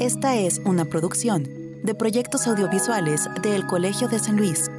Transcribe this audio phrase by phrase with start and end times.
[0.00, 1.46] Esta es una producción
[1.82, 4.70] de proyectos audiovisuales del Colegio de San Luis.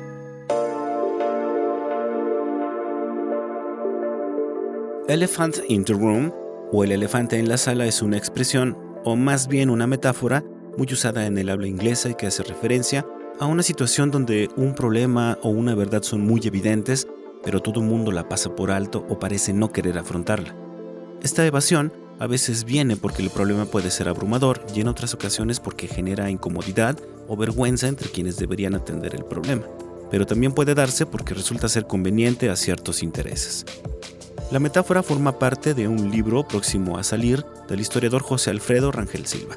[5.07, 6.33] Elephant in the Room
[6.71, 10.43] o el elefante en la sala es una expresión, o más bien una metáfora,
[10.75, 13.05] muy usada en el habla inglesa y que hace referencia
[13.39, 17.07] a una situación donde un problema o una verdad son muy evidentes,
[17.43, 20.55] pero todo el mundo la pasa por alto o parece no querer afrontarla.
[21.21, 25.59] Esta evasión a veces viene porque el problema puede ser abrumador y en otras ocasiones
[25.59, 26.97] porque genera incomodidad
[27.27, 29.63] o vergüenza entre quienes deberían atender el problema,
[30.09, 33.65] pero también puede darse porque resulta ser conveniente a ciertos intereses.
[34.51, 39.25] La metáfora forma parte de un libro próximo a salir del historiador José Alfredo Rangel
[39.25, 39.55] Silva,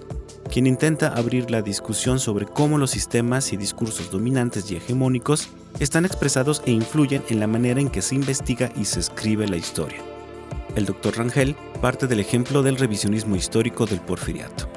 [0.53, 5.49] quien intenta abrir la discusión sobre cómo los sistemas y discursos dominantes y hegemónicos
[5.81, 9.57] están expresados e influyen en la manera en que se investiga y se escribe la
[9.57, 10.14] historia
[10.77, 14.69] el doctor Rangel parte del ejemplo del revisionismo histórico del porfiriato,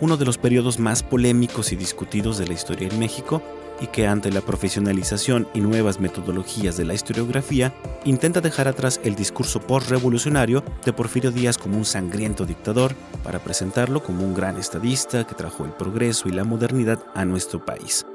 [0.00, 3.42] uno de los periodos más polémicos y discutidos de la historia en México
[3.80, 7.74] y que ante la profesionalización y nuevas metodologías de la historiografía
[8.04, 14.02] intenta dejar atrás el discurso postrevolucionario de Porfirio Díaz como un sangriento dictador para presentarlo
[14.02, 18.06] como un gran estadista que trajo el progreso y la modernidad a nuestro país.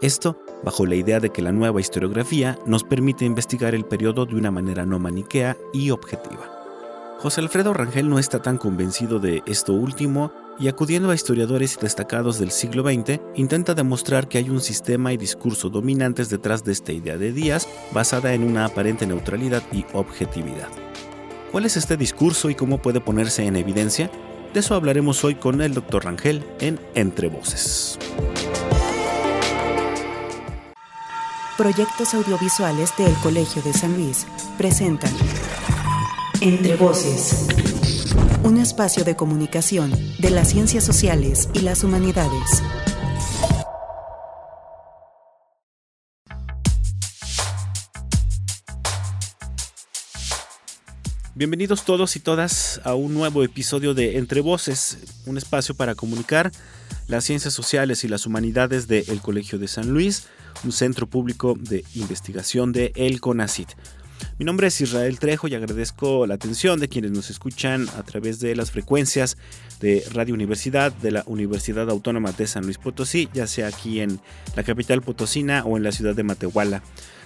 [0.00, 4.36] Esto bajo la idea de que la nueva historiografía nos permite investigar el periodo de
[4.36, 6.57] una manera no maniquea y objetiva.
[7.18, 10.30] José Alfredo Rangel no está tan convencido de esto último
[10.60, 15.16] y acudiendo a historiadores destacados del siglo XX, intenta demostrar que hay un sistema y
[15.16, 20.68] discurso dominantes detrás de esta idea de Díaz basada en una aparente neutralidad y objetividad.
[21.50, 24.12] ¿Cuál es este discurso y cómo puede ponerse en evidencia?
[24.54, 26.04] De eso hablaremos hoy con el Dr.
[26.04, 27.98] Rangel en Entre Voces.
[31.56, 34.24] Proyectos audiovisuales del Colegio de San Luis
[34.56, 35.10] presentan
[36.40, 37.48] entre Voces.
[38.44, 42.62] Un espacio de comunicación de las ciencias sociales y las humanidades.
[51.34, 56.52] Bienvenidos todos y todas a un nuevo episodio de Entre Voces, un espacio para comunicar
[57.08, 60.26] las ciencias sociales y las humanidades del Colegio de San Luis,
[60.64, 63.70] un centro público de investigación de El CONACIT.
[64.38, 68.38] Mi nombre es Israel Trejo y agradezco la atención de quienes nos escuchan a través
[68.40, 69.36] de las frecuencias
[69.80, 74.20] de Radio Universidad de la Universidad Autónoma de San Luis Potosí, ya sea aquí en
[74.54, 76.82] la capital potosina o en la ciudad de Matehuala.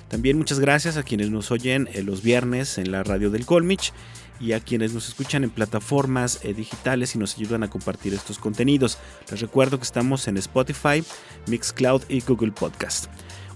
[0.08, 3.92] También muchas gracias a quienes nos oyen eh, los viernes en la radio del Colmich
[4.40, 8.38] y a quienes nos escuchan en plataformas eh, digitales y nos ayudan a compartir estos
[8.38, 8.98] contenidos.
[9.30, 11.04] Les recuerdo que estamos en Spotify,
[11.46, 13.06] Mixcloud y Google Podcast.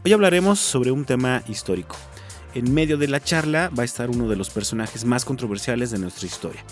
[0.05, 1.97] Hoy hablaremos sobre un tema histórico
[2.57, 5.99] en medio de la charla va a estar uno de los personajes más controversiales de
[5.99, 6.65] nuestra historia,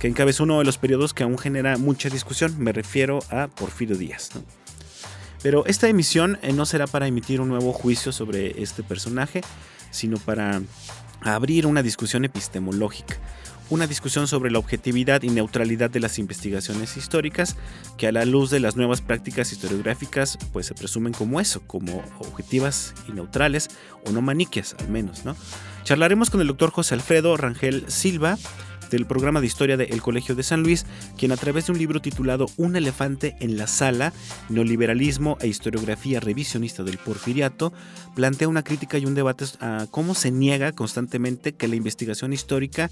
[0.00, 3.96] que encabezó uno de los periodos que aún genera mucha discusión, me refiero a Porfirio
[3.96, 4.30] Díaz.
[5.42, 9.40] Pero esta emisión eh, no será para emitir un nuevo juicio sobre este personaje,
[9.90, 10.62] sino para
[11.20, 13.16] abrir una discusión epistemológica
[13.72, 17.56] una discusión sobre la objetividad y neutralidad de las investigaciones históricas,
[17.96, 22.04] que a la luz de las nuevas prácticas historiográficas, pues se presumen como eso, como
[22.18, 23.70] objetivas y neutrales,
[24.04, 25.34] o no maniquias al menos, ¿no?
[25.84, 28.36] Charlaremos con el doctor José Alfredo Rangel Silva,
[28.92, 30.86] del programa de historia del Colegio de San Luis,
[31.16, 34.12] quien a través de un libro titulado Un elefante en la sala,
[34.48, 37.72] neoliberalismo e historiografía revisionista del porfiriato,
[38.14, 42.90] plantea una crítica y un debate a cómo se niega constantemente que la investigación histórica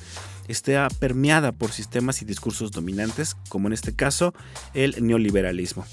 [0.48, 4.34] esté permeada por sistemas y discursos dominantes, como en este caso
[4.74, 5.84] el neoliberalismo.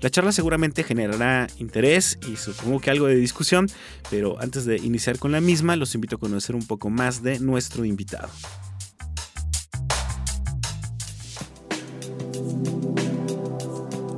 [0.00, 3.68] La charla seguramente generará interés y supongo que algo de discusión,
[4.10, 7.40] pero antes de iniciar con la misma, los invito a conocer un poco más de
[7.40, 8.28] nuestro invitado.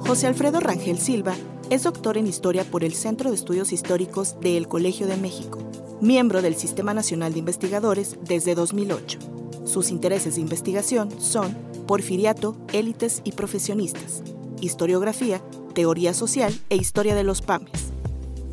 [0.06, 1.34] José Alfredo Rangel Silva
[1.68, 5.58] es doctor en Historia por el Centro de Estudios Históricos del Colegio de México,
[6.00, 9.18] miembro del Sistema Nacional de Investigadores desde 2008.
[9.64, 14.22] Sus intereses de investigación son porfiriato, élites y profesionistas,
[14.60, 15.42] historiografía,
[15.74, 17.92] teoría social e historia de los PAMES.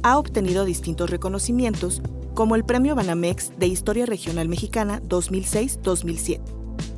[0.01, 2.01] Ha obtenido distintos reconocimientos,
[2.33, 6.42] como el Premio Banamex de Historia Regional Mexicana 2006-2007,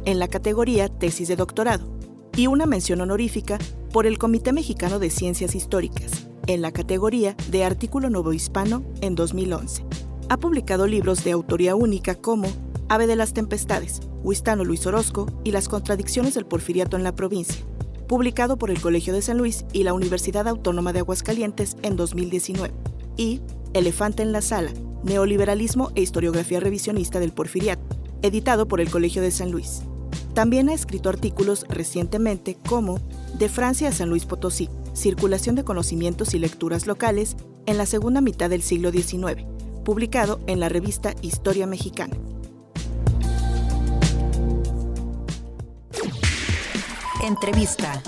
[0.05, 1.94] en la categoría Tesis de Doctorado,
[2.35, 3.57] y una mención honorífica
[3.91, 9.15] por el Comité Mexicano de Ciencias Históricas, en la categoría de Artículo Nuevo Hispano en
[9.15, 9.85] 2011.
[10.29, 12.47] Ha publicado libros de autoría única como
[12.89, 17.63] Ave de las Tempestades, Huistano Luis Orozco y Las Contradicciones del Porfiriato en la Provincia,
[18.07, 22.73] publicado por el Colegio de San Luis y la Universidad Autónoma de Aguascalientes en 2019,
[23.17, 23.41] y
[23.73, 24.71] Elefante en la Sala,
[25.03, 27.83] Neoliberalismo e Historiografía Revisionista del Porfiriato,
[28.21, 29.83] editado por el Colegio de San Luis.
[30.35, 32.99] También ha escrito artículos recientemente como
[33.39, 38.19] De Francia a San Luis Potosí, Circulación de Conocimientos y Lecturas Locales en la segunda
[38.19, 39.45] mitad del siglo XIX,
[39.85, 42.17] publicado en la revista Historia Mexicana.
[47.23, 48.03] Entrevista.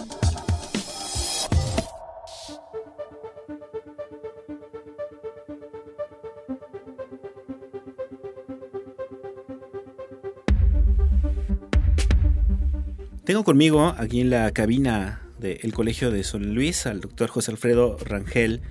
[13.27, 17.97] Tengo conmigo aquí en la cabina del Colegio de San Luis al doctor José Alfredo
[17.97, 18.61] Rangel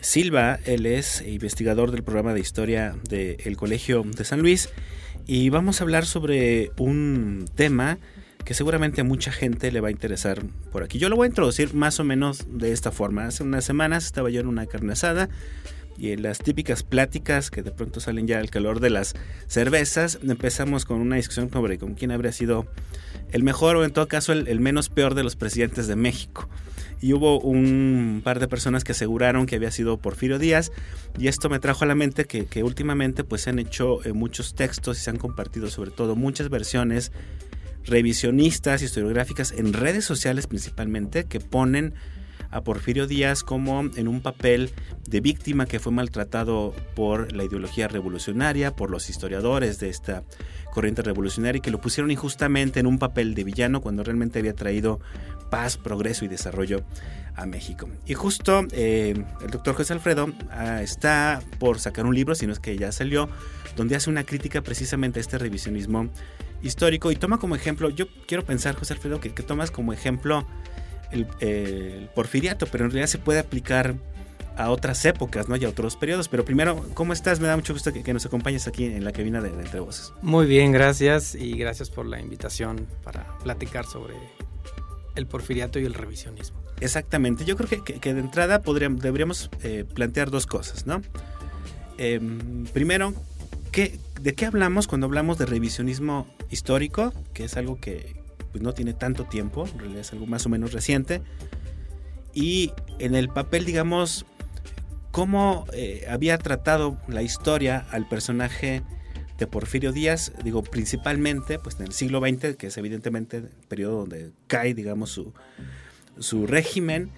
[0.00, 0.58] Silva.
[0.64, 4.68] Él es investigador del programa de historia del Colegio de San Luis
[5.28, 7.98] y vamos a hablar sobre un tema
[8.44, 10.42] que seguramente a mucha gente le va a interesar
[10.72, 10.98] por aquí.
[10.98, 13.26] Yo lo voy a introducir más o menos de esta forma.
[13.26, 15.28] Hace unas semanas estaba yo en una carne asada
[15.96, 19.14] y en las típicas pláticas que de pronto salen ya al calor de las
[19.46, 22.66] cervezas, empezamos con una discusión sobre con quién habría sido
[23.32, 26.48] el mejor o en todo caso el, menos peor de los presidentes de México.
[27.00, 30.72] Y hubo un par de personas que aseguraron que había sido Porfirio Díaz
[31.18, 34.54] y esto me trajo a la mente que, últimamente pues se han hecho eh, muchos
[34.54, 37.12] textos y se han compartido sobre todo muchas versiones
[37.84, 41.94] revisionistas historiográficas en redes sociales principalmente que ponen
[42.54, 44.70] a Porfirio Díaz como en un papel
[45.08, 50.22] de víctima que fue maltratado por la ideología revolucionaria, por los historiadores de esta
[50.72, 54.54] corriente revolucionaria y que lo pusieron injustamente en un papel de villano cuando realmente había
[54.54, 55.00] traído
[55.50, 56.84] paz, progreso y desarrollo
[57.34, 57.88] a México.
[58.06, 62.52] Y justo eh, el doctor José Alfredo ah, está por sacar un libro, si no
[62.52, 63.28] es que ya salió,
[63.76, 66.08] donde hace una crítica precisamente a este revisionismo
[66.62, 70.46] histórico y toma como ejemplo, yo quiero pensar, José Alfredo, que, que tomas como ejemplo
[71.14, 73.94] el, porfiriato, pero en realidad se puede aplicar
[74.56, 75.56] a otras épocas, ¿no?
[75.56, 76.28] Y a otros periodos.
[76.28, 77.40] Pero primero, ¿cómo estás?
[77.40, 80.12] Me da mucho gusto que, nos acompañes aquí en la cabina de, Entre Voces.
[80.22, 84.14] Muy bien, gracias y gracias por la invitación para platicar sobre
[85.16, 86.62] el porfiriato y el revisionismo.
[86.80, 87.44] Exactamente.
[87.44, 91.02] Yo creo que, de entrada podríamos, deberíamos eh, plantear dos cosas, ¿no?
[91.98, 93.14] Em, primero,
[93.70, 97.12] ¿qué, ¿de qué hablamos cuando hablamos de revisionismo histórico?
[97.32, 98.23] Que es algo que,
[98.54, 101.22] pues no tiene tanto tiempo, en realidad es algo más o menos reciente.
[102.34, 102.70] Y
[103.00, 104.26] en el papel, digamos,
[105.10, 108.84] cómo eh, había tratado la historia al personaje
[109.38, 113.98] de Porfirio Díaz, digo, principalmente pues en el siglo XX, que es evidentemente el periodo
[113.98, 115.32] donde cae, digamos, su,
[116.20, 117.10] su régimen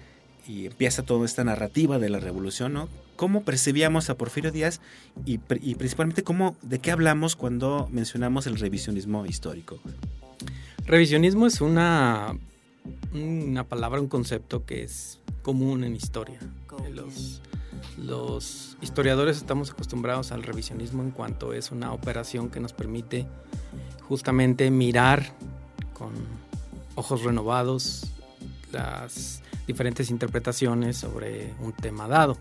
[0.47, 2.89] y empieza toda esta narrativa de la revolución, ¿no?
[3.15, 4.81] ¿Cómo percibíamos a Porfirio Díaz
[5.23, 9.79] y, y principalmente cómo, de qué hablamos cuando mencionamos el revisionismo histórico?
[10.87, 12.33] Revisionismo es una,
[13.13, 16.39] una palabra, un concepto que es común en historia.
[16.95, 17.41] Los,
[17.97, 23.27] los historiadores estamos acostumbrados al revisionismo en cuanto es una operación que nos permite
[24.07, 25.33] justamente mirar
[25.93, 26.13] con
[26.95, 28.05] ojos renovados
[28.71, 32.37] las diferentes interpretaciones sobre un tema dado.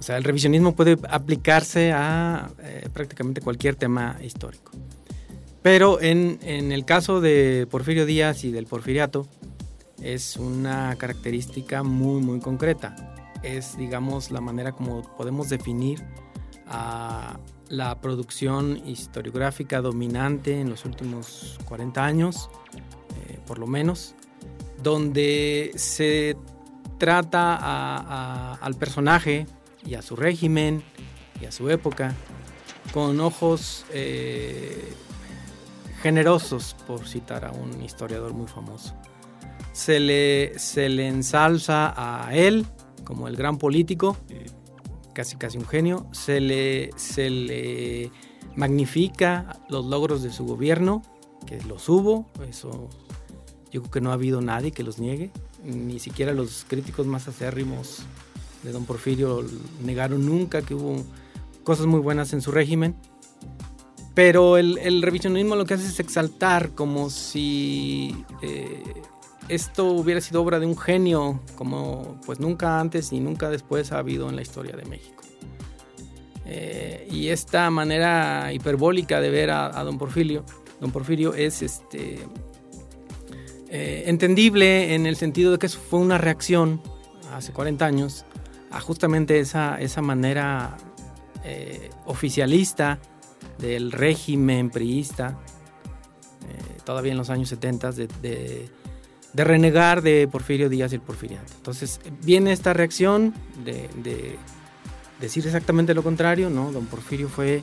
[0.00, 4.72] O sea, el revisionismo puede aplicarse a eh, prácticamente cualquier tema histórico.
[5.64, 9.26] Pero en, el caso de Porfirio Díaz y del porfiriato,
[10.02, 12.94] es una característica muy, muy concreta.
[13.42, 16.04] Es, digamos, la manera como podemos definir
[16.66, 17.40] a
[17.70, 22.50] la producción historiográfica dominante en los últimos 40 años,
[23.26, 24.14] eh, por lo menos,
[24.82, 26.36] donde se
[26.98, 29.46] trata al personaje
[29.86, 30.82] y a su régimen
[31.40, 32.14] y a su época
[32.92, 34.92] con ojos eh,
[36.04, 38.94] generosos, por citar a un historiador muy famoso.
[39.72, 42.66] Se le, se le ensalza a él
[43.04, 44.14] como el gran político,
[45.14, 48.10] casi casi un genio, se le, se le
[48.54, 51.00] magnifica los logros de su gobierno,
[51.46, 52.90] que los hubo, eso
[53.72, 55.30] yo creo que no ha habido nadie que los niegue,
[55.62, 58.02] ni siquiera los críticos más acérrimos
[58.62, 59.42] de don Porfirio
[59.82, 61.02] negaron nunca que hubo
[61.62, 62.94] cosas muy buenas en su régimen.
[64.14, 68.80] Pero el, revisionismo lo que hace es exaltar como si eh,
[69.48, 73.98] esto hubiera sido obra de un genio, como pues nunca antes y nunca después ha
[73.98, 75.24] habido en la historia de México.
[76.46, 80.44] Eh, y esta manera hiperbólica de ver a, don Porfirio,
[80.80, 82.20] don Porfirio es este,
[83.70, 86.80] eh, entendible en el sentido de que eso fue una reacción
[87.32, 88.26] hace 40 años
[88.70, 90.76] a justamente esa, esa manera
[92.06, 92.98] oficialista
[93.58, 95.38] del régimen priista,
[96.48, 98.68] eh, todavía en los años 70, de,
[99.34, 101.52] renegar de Porfirio Díaz y el porfiriato.
[101.56, 103.34] Entonces viene esta reacción
[103.64, 104.38] de,
[105.20, 106.70] decir exactamente lo contrario, ¿no?
[106.72, 107.62] Don Porfirio fue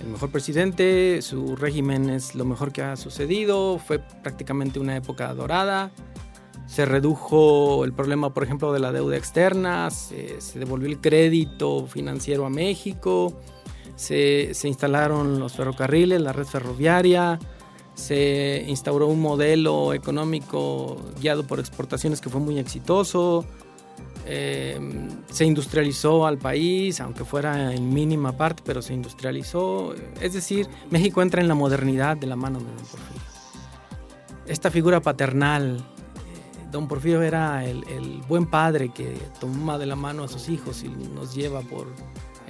[0.00, 5.32] el mejor presidente, su régimen es lo mejor que ha sucedido, fue prácticamente una época
[5.34, 5.92] dorada,
[6.70, 12.46] se redujo el problema, por ejemplo, de la deuda externa, se, devolvió el crédito financiero
[12.46, 13.40] a México,
[14.00, 17.38] se, instalaron los ferrocarriles, la red ferroviaria,
[17.94, 23.44] se instauró un modelo económico guiado por exportaciones que fue muy exitoso,
[24.26, 29.94] Em, se industrializó al país, aunque fuera en mínima parte, pero se industrializó.
[30.20, 33.22] Es decir, México entra en la modernidad de la mano de Don Porfirio.
[34.46, 40.24] Esta figura paternal, eh, Don Porfirio era el, buen padre que toma de la mano
[40.24, 41.88] a sus hijos y nos lleva por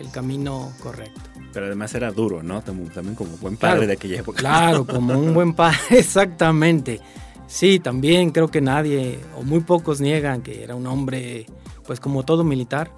[0.01, 1.21] el camino correcto.
[1.53, 2.63] Pero además era duro, ¿no?
[2.63, 4.39] También como buen padre de aquella época.
[4.39, 7.01] Claro, como un buen padre, exactamente.
[7.47, 11.47] Sí, también creo que nadie o muy pocos niegan que era un hombre,
[11.85, 12.93] pues como todo militar,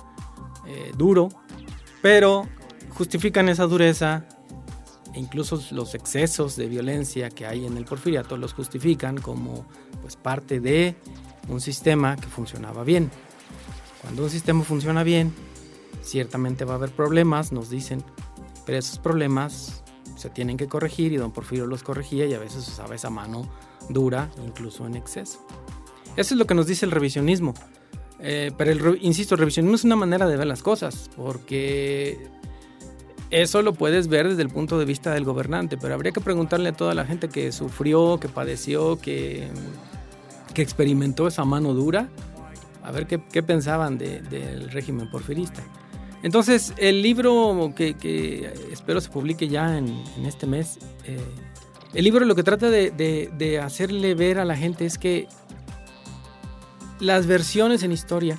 [0.66, 1.30] eh, duro,
[2.02, 2.46] pero
[2.90, 4.26] justifican esa dureza
[5.14, 9.66] e incluso los excesos de violencia que hay en el porfiriato los justifican como
[10.00, 10.96] pues parte de
[11.48, 13.10] un sistema que funcionaba bien.
[14.02, 15.32] Cuando un sistema funciona bien,
[16.02, 18.04] ciertamente va a haber problemas, nos dicen,
[18.66, 19.82] pero esos problemas
[20.16, 23.48] se tienen que corregir y don Porfirio los corregía y a veces usaba esa mano
[23.88, 25.44] dura, incluso en exceso.
[26.16, 27.54] Eso es lo que nos dice el revisionismo.
[28.20, 32.28] Eh, pero, el, insisto, el revisionismo es una manera de ver las cosas, porque
[33.30, 36.68] eso lo puedes ver desde el punto de vista del gobernante, pero habría que preguntarle
[36.68, 39.48] a toda la gente que sufrió, que padeció, que,
[40.54, 42.08] que experimentó esa mano dura,
[42.82, 45.62] a ver qué, pensaban del régimen porfirista.
[46.22, 51.18] Entonces, el libro que, espero se publique ya en, este mes, eh,
[51.94, 55.26] el libro lo que trata de, hacerle ver a la gente es que
[57.00, 58.38] las versiones en historia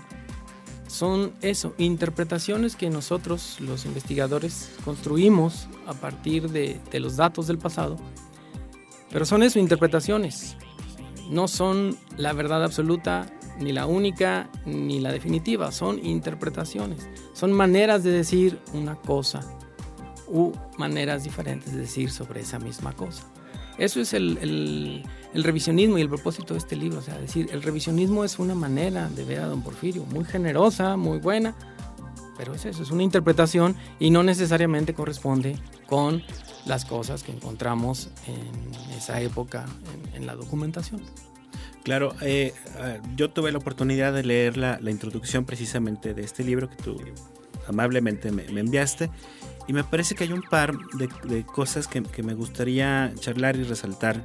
[0.88, 7.98] son eso, interpretaciones que nosotros, los investigadores, construimos a partir de, los datos del pasado.
[9.12, 10.56] Pero son eso, interpretaciones.
[11.30, 13.28] No son la verdad absoluta,
[13.60, 15.72] ni la única, ni la definitiva.
[15.72, 17.08] Son interpretaciones.
[17.34, 19.42] Son maneras de decir una cosa
[20.28, 23.24] u maneras diferentes de decir sobre esa misma cosa.
[23.78, 27.00] Eso es el, revisionismo y el propósito de este libro.
[27.00, 30.96] O sea, decir, el revisionismo es una manera de ver a don Porfirio, muy generosa,
[30.96, 31.56] muy buena,
[32.38, 35.58] pero es eso, es una interpretación y no necesariamente corresponde
[35.88, 36.24] con
[36.66, 39.66] las cosas que encontramos en esa época
[40.14, 41.02] en, la documentación.
[41.84, 42.54] Claro, eh,
[43.16, 46.98] yo tuve la oportunidad de leer la, introducción precisamente de este libro que tú
[47.68, 49.10] amablemente me enviaste
[49.68, 54.22] y me parece que hay un par de, cosas que, me gustaría charlar y resaltar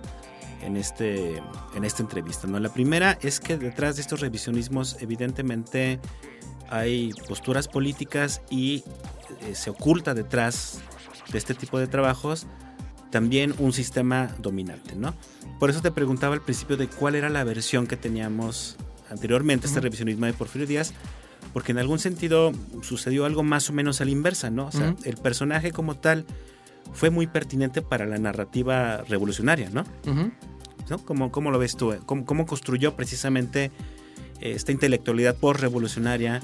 [0.62, 1.40] en, este,
[1.74, 2.48] en esta entrevista.
[2.48, 2.58] ¿no?
[2.58, 6.00] La primera es que detrás de estos revisionismos evidentemente
[6.70, 8.82] hay posturas políticas y
[9.42, 10.80] eh, se oculta detrás
[11.30, 12.46] de este tipo de trabajos
[13.10, 15.14] también un sistema dominante, ¿no?
[15.58, 18.76] Por eso te preguntaba al principio de cuál era la versión que teníamos
[19.10, 20.92] anteriormente, este revisionismo de Porfirio Díaz,
[21.52, 24.66] porque en algún sentido sucedió algo más o menos a la inversa, ¿no?
[24.66, 26.26] O sea, el personaje como tal
[26.92, 29.84] fue muy pertinente para la narrativa revolucionaria, ¿no?
[30.90, 31.30] ¿No?
[31.30, 31.94] ¿Cómo, lo ves tú?
[32.06, 33.64] ¿Cómo, construyó precisamente
[34.40, 36.40] eh, esta intelectualidad post-revolucionaria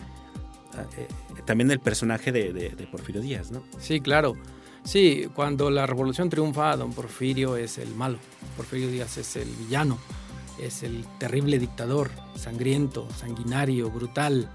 [0.98, 1.08] eh,
[1.46, 3.62] también el personaje de, Porfirio Díaz, ¿no?
[3.78, 4.36] Sí, claro.
[4.84, 8.18] Sí, cuando la revolución triunfa, don Porfirio es el malo,
[8.54, 9.98] Porfirio Díaz es el villano,
[10.60, 14.50] es el terrible dictador, sangriento, sanguinario, brutal,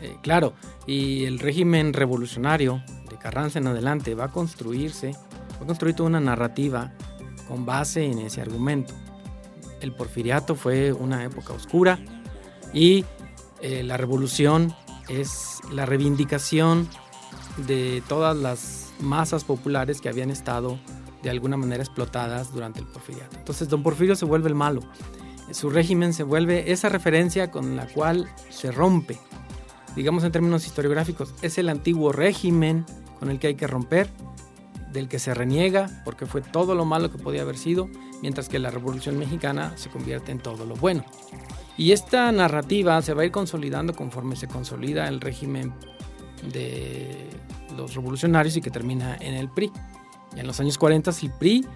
[0.00, 0.54] eh, claro,
[0.86, 6.08] y el régimen revolucionario de Carranza en adelante va a construirse, va a construir toda
[6.08, 6.92] una narrativa
[7.48, 8.94] con base en ese argumento.
[9.80, 11.98] El porfiriato fue una época oscura
[12.72, 13.04] y
[13.60, 14.72] eh, la revolución
[15.08, 16.88] es la reivindicación
[17.66, 20.78] de todas las masas populares que habían estado
[21.22, 23.36] de alguna manera explotadas durante el porfiriato.
[23.36, 24.82] Entonces don Porfirio se vuelve el malo.
[25.50, 29.18] Su régimen se vuelve esa referencia con la cual se rompe
[29.96, 32.84] digamos en términos historiográficos, es el antiguo régimen
[33.18, 34.08] con el que hay que romper,
[34.92, 37.88] del que se reniega, porque fue todo lo malo que podía haber sido,
[38.22, 41.04] mientras que la Revolución Mexicana se convierte en todo lo bueno.
[41.76, 45.72] Y esta narrativa se va a ir consolidando conforme se consolida el régimen
[46.52, 47.28] de
[47.76, 49.70] los revolucionarios y que termina en el PRI.
[50.36, 51.66] Y en los años 40 el PRI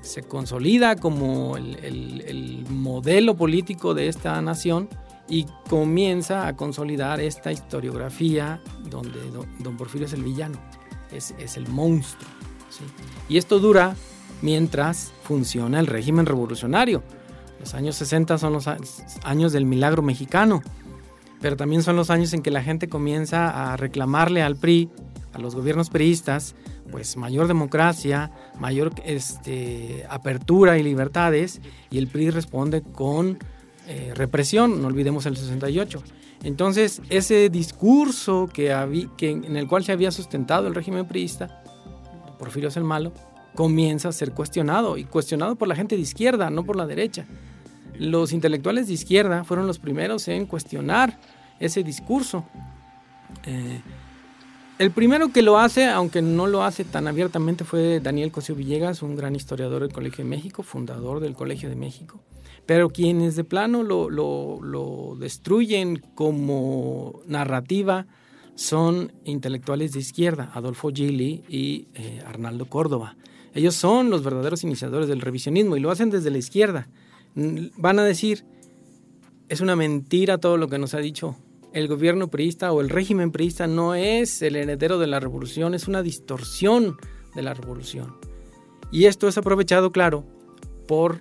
[0.00, 4.88] se consolida como el, el modelo político de esta nación
[5.30, 9.20] y comienza a consolidar esta historiografía donde
[9.60, 10.58] don Porfirio es el villano,
[11.12, 12.28] es, el monstruo.
[13.28, 13.94] Y esto dura
[14.42, 17.02] mientras funciona el régimen revolucionario.
[17.60, 18.66] Los años 60 son los
[19.22, 20.62] años del milagro mexicano,
[21.40, 24.90] pero también son los años en que la gente comienza a reclamarle al PRI
[25.32, 26.54] a los gobiernos peristas,
[26.90, 31.60] pues mayor democracia, mayor este, apertura y libertades,
[31.90, 33.38] y el PRI responde con
[33.86, 36.02] eh, represión, no olvidemos el 68.
[36.42, 41.62] Entonces, ese discurso que, que en el cual se había sustentado el régimen priista,
[42.38, 43.12] Porfirio es el malo,
[43.54, 47.26] comienza a ser cuestionado, y cuestionado por la gente de izquierda, no por la derecha.
[47.98, 51.18] Los intelectuales de izquierda fueron los primeros en cuestionar
[51.58, 52.46] ese discurso.
[53.44, 53.82] Eh,
[54.80, 59.02] el primero que lo hace, aunque no lo hace tan abiertamente, fue Daniel Cosío Villegas,
[59.02, 62.22] un gran historiador del Colegio de México, fundador del Colegio de México.
[62.64, 68.06] Pero quienes de plano lo, destruyen como narrativa
[68.54, 73.16] son intelectuales de izquierda, Adolfo Gili y eh, Arnaldo Córdoba.
[73.52, 76.88] Ellos son los verdaderos iniciadores del revisionismo y lo hacen desde la izquierda.
[77.34, 78.46] Van a decir,
[79.50, 81.36] es una mentira todo lo que nos ha dicho
[81.72, 85.88] el gobierno priista o el régimen priista no es el heredero de la revolución, es
[85.88, 86.96] una distorsión
[87.34, 88.16] de la revolución.
[88.90, 90.24] Y esto es aprovechado, claro,
[90.88, 91.20] por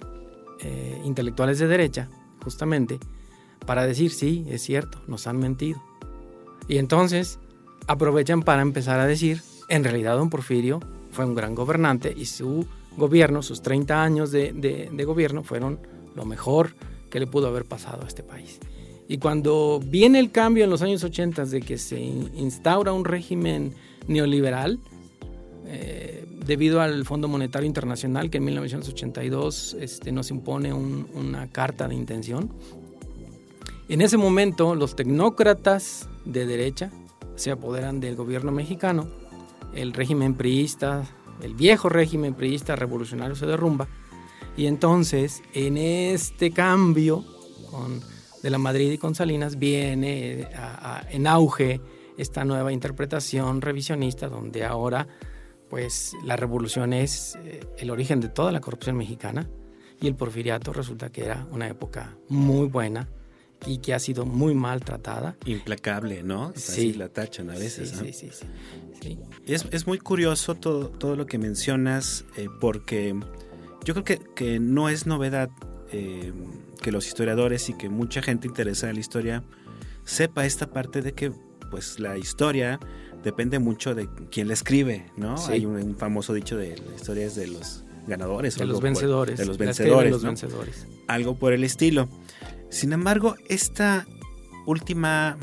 [0.62, 2.10] eh, intelectuales de derecha,
[2.44, 3.00] justamente,
[3.66, 5.82] para decir, sí, es cierto, nos han mentido.
[6.68, 7.40] Y entonces
[7.88, 10.80] aprovechan para empezar a decir, en realidad don Porfirio
[11.12, 12.66] fue un gran gobernante y su
[12.98, 15.80] gobierno, sus 30 años de, de gobierno fueron
[16.16, 16.74] lo mejor
[17.10, 18.60] que le pudo haber pasado a este país.
[19.10, 23.74] Y cuando viene el cambio en los años 80 de que se instaura un régimen
[24.08, 24.80] neoliberal,
[25.66, 31.96] eh, debido al Fondo Monetario Internacional que en 1982 este, nos impone una carta de
[31.96, 32.54] intención,
[33.88, 36.92] en ese momento los tecnócratas de derecha
[37.36, 39.08] se apoderan del gobierno mexicano,
[39.74, 41.04] el régimen priista,
[41.42, 43.88] el viejo régimen priista revolucionario se derrumba,
[44.56, 47.26] y entonces en este cambio
[47.72, 48.02] con
[48.42, 50.48] de la Madrid y con Salinas viene
[51.12, 51.82] en auge
[52.18, 55.08] esta nueva interpretación revisionista donde ahora
[55.70, 59.48] pues la revolución es eh, el origen de toda la corrupción mexicana
[60.02, 63.08] y el porfiriato resulta que era una época muy buena
[63.66, 65.36] y que ha sido muy mal tratada.
[65.46, 66.54] Implacable, ¿no?
[66.56, 66.94] Sí.
[66.94, 67.90] la tachan a veces.
[67.90, 68.46] Sí, sí, sí.
[69.02, 69.20] sí.
[69.46, 73.20] Es, es, muy curioso todo, todo lo que mencionas eh, porque
[73.84, 75.50] yo creo que, que no es novedad
[75.92, 76.34] eh,
[76.82, 79.44] que los historiadores y que mucha gente interesada en la historia
[80.04, 81.32] sepa esta parte de que
[81.70, 82.80] pues la historia
[83.24, 85.36] depende mucho de quién la escribe, ¿no?
[85.48, 88.58] Hay un, famoso dicho de la historia es de los ganadores.
[88.58, 89.38] De los vencedores.
[89.38, 90.12] de los vencedores.
[90.12, 90.88] los vencedores.
[91.08, 92.10] Algo por el estilo.
[92.70, 94.08] Sin embargo, esta
[94.66, 95.38] última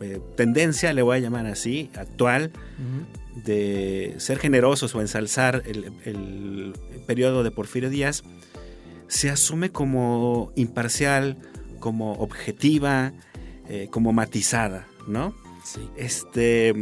[0.00, 2.52] eh, tendencia, le voy a llamar así, actual,
[3.44, 6.74] de ser generosos o ensalzar el, el
[7.06, 8.24] periodo de Porfirio Díaz,
[9.12, 11.36] se asume como imparcial,
[11.80, 13.12] como objetiva,
[13.68, 15.34] eh, como matizada, ¿no?
[15.64, 15.86] Sí.
[15.96, 16.72] Este,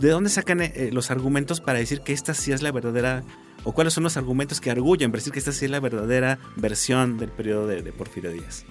[0.00, 3.24] ¿De dónde sacan eh, los argumentos para decir que esta sí es la verdadera,
[3.62, 6.38] o cuáles son los argumentos que arguyen para decir que esta sí es la verdadera
[6.56, 8.64] versión del periodo de, de Porfirio Díaz?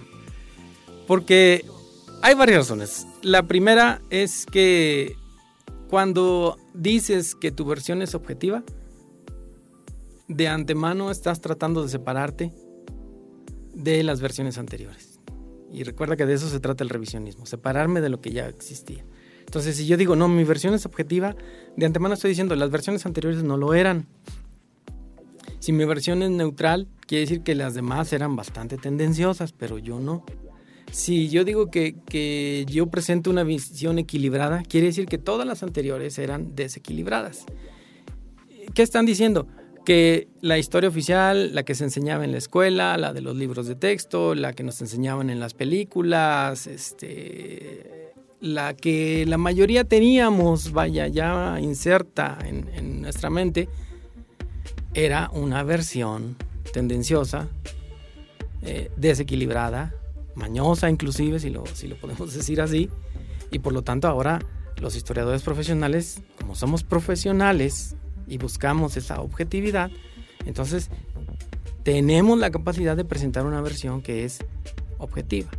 [1.06, 1.64] Porque
[2.24, 3.06] hay varias razones.
[3.22, 5.16] La primera es que
[5.92, 8.64] cuando dices que tu versión es objetiva,
[10.28, 12.52] de antemano estás tratando de separarte
[13.74, 15.20] de las versiones anteriores.
[15.72, 19.04] Y recuerda que de eso se trata el revisionismo, separarme de lo que ya existía.
[19.40, 21.36] Entonces, si yo digo, no, mi versión es objetiva,
[21.76, 24.08] de antemano estoy diciendo, las versiones anteriores no lo eran.
[25.60, 30.00] Si mi versión es neutral, quiere decir que las demás eran bastante tendenciosas, pero yo
[30.00, 30.26] no.
[30.92, 35.64] Si yo digo que, que yo presento una visión equilibrada, quiere decir que todas las
[35.64, 37.46] anteriores eran desequilibradas.
[38.74, 39.48] ¿Qué están diciendo?
[39.86, 43.68] Que la historia oficial, la que se enseñaba en la escuela, la de los libros
[43.68, 50.74] de texto, la que nos enseñaban en las películas, este, la que la mayoría teníamos,
[50.74, 53.70] vaya, ya inserta en, nuestra mente,
[54.94, 56.36] era una versión
[56.74, 57.48] tendenciosa,
[58.64, 59.94] eh, desequilibrada,
[60.36, 62.90] mañosa inclusive, si lo, si lo podemos decir así,
[63.52, 64.40] y por lo tanto ahora
[64.82, 67.96] los historiadores profesionales, como somos profesionales,
[68.28, 69.92] y buscamos esa objetividad,
[70.46, 70.90] entonces
[71.84, 74.40] tenemos la capacidad de presentar una versión que es
[74.98, 75.52] objetiva.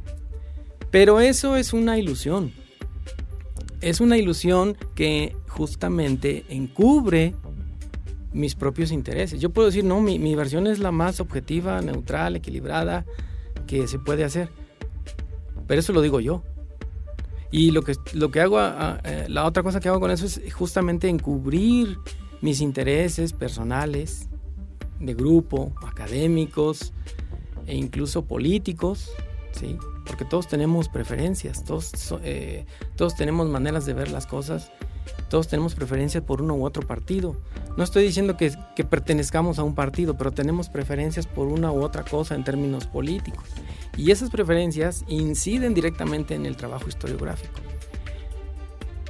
[0.90, 2.52] Pero eso es una ilusión.
[3.80, 7.34] Es una ilusión que justamente encubre
[8.32, 9.40] mis propios intereses.
[9.40, 13.04] Yo puedo decir, no, mi, versión es la más objetiva, neutral, equilibrada
[13.66, 14.48] que se puede hacer.
[15.66, 16.42] Pero eso lo digo yo.
[17.50, 20.52] Y lo que, lo que hago, eh, la otra cosa que hago con eso es
[20.52, 21.98] justamente encubrir
[22.40, 24.28] mis intereses personales,
[25.00, 26.92] de grupo, académicos
[27.66, 29.10] e incluso políticos,
[29.52, 29.76] ¿sí?
[30.06, 32.64] porque todos tenemos preferencias, todos, eh,
[32.96, 34.70] todos tenemos maneras de ver las cosas
[35.28, 37.36] Todos tenemos preferencias por uno u otro partido.
[37.76, 41.82] No estoy diciendo que, que pertenezcamos a un partido, pero tenemos preferencias por una u
[41.82, 43.44] otra cosa en términos políticos.
[43.96, 47.54] Y esas preferencias inciden directamente en el trabajo historiográfico.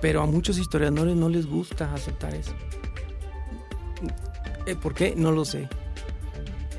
[0.00, 2.52] Pero a muchos historiadores no les gusta aceptar eso.
[4.66, 5.14] Eh, ¿Por qué?
[5.16, 5.68] No lo sé.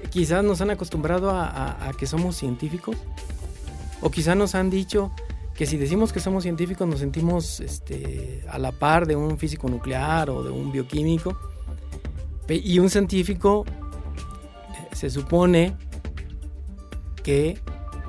[0.10, 2.97] Quizás nos han acostumbrado a, que somos científicos.
[4.02, 5.12] O quizás nos han dicho
[5.56, 9.67] que si decimos que somos científicos nos sentimos este, a la par de un físico
[9.67, 11.38] nuclear o de un bioquímico.
[12.50, 15.76] Y un científico eh, se supone
[17.23, 17.60] que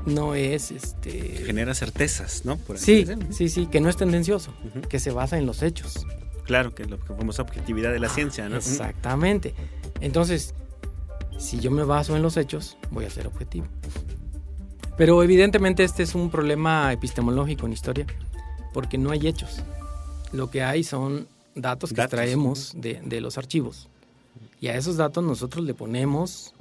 [0.07, 1.11] no es este
[1.45, 2.59] genera certezas, ¿no?
[2.77, 4.53] sí, sí, sí, que no es tendencioso,
[4.89, 6.07] que se basa en los hechos.
[6.49, 8.57] Claro, que lo que famosa objetividad de la ciencia, ¿no?
[8.57, 9.55] Exactamente.
[10.01, 10.55] Entonces,
[11.39, 13.67] si yo me baso en los hechos, voy a ser objetivo.
[14.97, 18.07] Pero evidentemente este es un problema epistemológico en historia,
[18.73, 19.61] porque no hay hechos.
[20.33, 23.91] Lo que hay son datos que traemos de, de, los archivos.
[24.59, 26.55] Y a esos datos nosotros le ponemos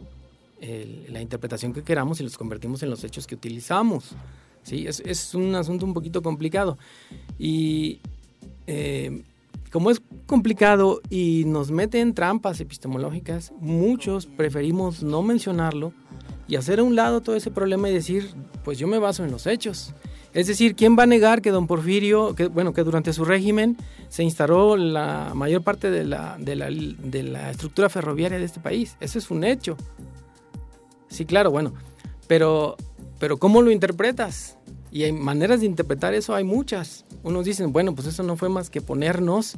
[1.07, 4.15] la interpretación que queramos y los convertimos en los hechos que utilizamos.
[4.63, 4.85] ¿sí?
[4.85, 6.77] Es, un asunto un poquito complicado.
[7.39, 7.99] Y
[8.65, 9.23] eh,
[9.71, 15.93] como es complicado y nos mete en trampas epistemológicas, muchos preferimos no mencionarlo
[16.47, 18.29] y hacer a un lado todo ese problema y decir,
[18.63, 19.93] pues yo me baso en los hechos.
[20.33, 23.77] Es decir, ¿quién va a negar que don Porfirio, bueno, que durante su régimen
[24.07, 28.95] se instaló la mayor parte de la, de la estructura ferroviaria de este país?
[28.99, 29.75] Eso es un hecho.
[31.09, 31.73] Sí, claro, bueno,
[32.27, 32.75] pero,
[33.19, 34.56] pero ¿cómo lo interpretas?
[34.91, 37.05] Y hay maneras de interpretar eso, hay muchas.
[37.23, 39.57] Unos dicen, bueno, pues eso no fue más que ponernos,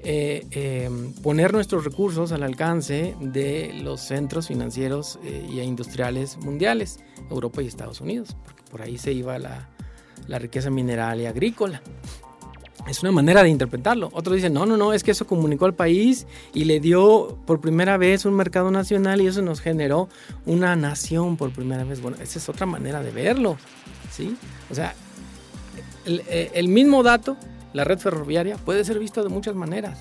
[0.00, 7.62] eh, em, poner nuestros recursos al alcance de los centros financieros e industriales mundiales, Europa
[7.62, 9.68] y Estados Unidos, porque por ahí se iba la,
[10.28, 11.82] la riqueza mineral y agrícola.
[12.86, 14.10] Es una manera de interpretarlo.
[14.12, 17.60] Otros dicen, no, no, no, es que eso comunicó al país y le dio por
[17.60, 20.08] primera vez un mercado nacional y eso nos generó
[20.46, 22.00] una nación por primera vez.
[22.00, 23.56] Bueno, esa es otra manera de verlo,
[24.10, 24.36] ¿sí?
[24.68, 24.94] O sea,
[26.04, 27.36] el, eh, mismo dato,
[27.72, 30.00] la red ferroviaria, puede ser visto de muchas maneras.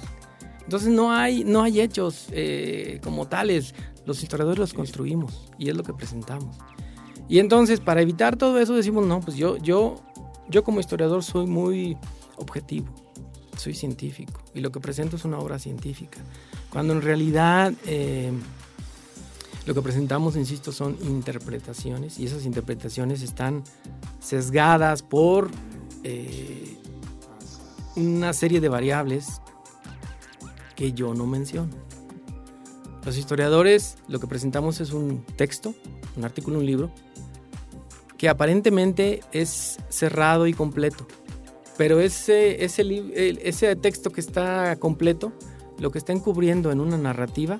[0.63, 3.76] Entonces no hay, no hay hechos eh, como tales.
[4.06, 6.58] Los historiadores los construimos y es lo que presentamos.
[7.30, 10.02] Y entonces, para evitar todo eso, decimos, no, pues yo, yo,
[10.50, 11.98] yo como historiador soy muy
[12.41, 12.88] objetivo,
[13.58, 16.19] soy científico y lo que presento es una obra científica.
[16.69, 18.32] Cuando en realidad eh,
[19.65, 23.63] lo que presentamos, insisto, son interpretaciones y esas interpretaciones están
[24.19, 25.49] sesgadas por
[26.04, 26.77] eh,
[27.95, 29.41] una serie de variables
[30.75, 31.71] que yo no menciono.
[33.06, 35.73] Los historiadores lo que presentamos es un texto,
[36.15, 36.91] un artículo, un libro,
[38.17, 41.08] que aparentemente es cerrado y completo,
[41.82, 42.84] pero ese, ese,
[43.41, 45.34] ese texto que está completo,
[45.80, 47.60] lo que está encubriendo en una narrativa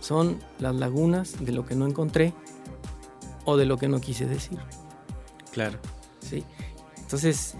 [0.00, 2.34] son las lagunas de lo que no encontré
[3.44, 4.58] o de lo que no quise decir.
[5.52, 5.78] Claro.
[6.18, 6.44] Sí.
[7.02, 7.54] Entonces,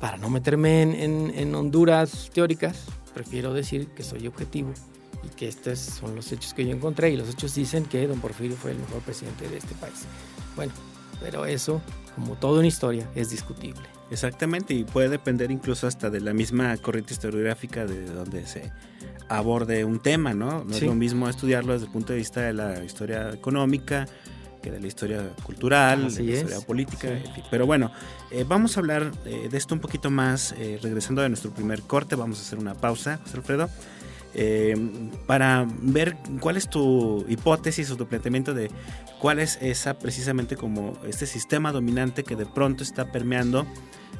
[0.00, 4.72] para no meterme en, en, Honduras teóricas, prefiero decir que soy objetivo
[5.22, 8.20] y que estos son los hechos que yo encontré y los hechos dicen que don
[8.20, 10.06] Porfirio fue el mejor presidente de este país.
[10.56, 10.72] Bueno,
[11.20, 11.80] pero eso,
[12.16, 13.82] como todo en historia, es discutible.
[14.10, 18.72] Exactamente, y puede depender incluso hasta de la misma corriente historiográfica de donde se
[19.28, 20.64] aborde un tema, ¿no?
[20.64, 24.06] No es lo mismo estudiarlo desde el punto de vista de la historia económica
[24.62, 27.08] que de la historia cultural, de la historia política,
[27.50, 27.92] Pero bueno,
[28.32, 31.82] eh, vamos a hablar eh, de esto un poquito más, eh, regresando a nuestro primer
[31.82, 33.70] corte, vamos a hacer una pausa, José Alfredo.
[35.26, 38.70] Para ver cuál es tu hipótesis o tu planteamiento de
[39.18, 43.66] cuál es esa precisamente como este sistema dominante que de pronto está permeando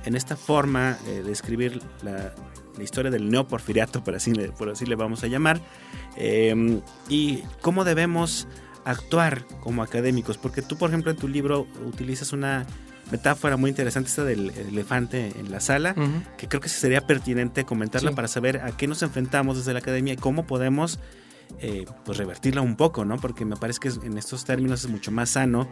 [0.05, 2.33] en esta forma eh, de escribir la,
[2.81, 4.33] historia del neoporfiriato, por así,
[4.71, 5.63] así le vamos a llamar,
[6.17, 8.47] em, y cómo debemos
[8.85, 12.67] actuar como académicos, porque tú, por ejemplo, en tu libro utilizas una
[13.11, 15.95] metáfora muy interesante, esta del elefante en la sala,
[16.37, 20.15] que creo que sería pertinente comentarla para saber a qué nos enfrentamos desde la academia
[20.15, 20.99] y cómo podemos
[21.61, 23.17] eh, pues revertirla un poco, ¿no?
[23.17, 25.69] Porque me parece que en estos términos es mucho más sano,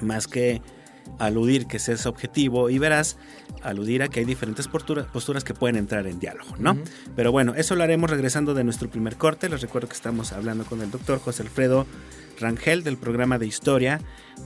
[0.00, 0.62] más que
[1.18, 3.16] aludir que ese es objetivo y verás
[3.62, 6.78] aludir a que hay diferentes posturas que pueden entrar en diálogo, ¿no?
[7.14, 9.48] Pero bueno, eso lo haremos regresando de nuestro primer corte.
[9.48, 11.86] Les recuerdo que estamos hablando con el doctor José Alfredo
[12.38, 14.00] Rangel del programa de historia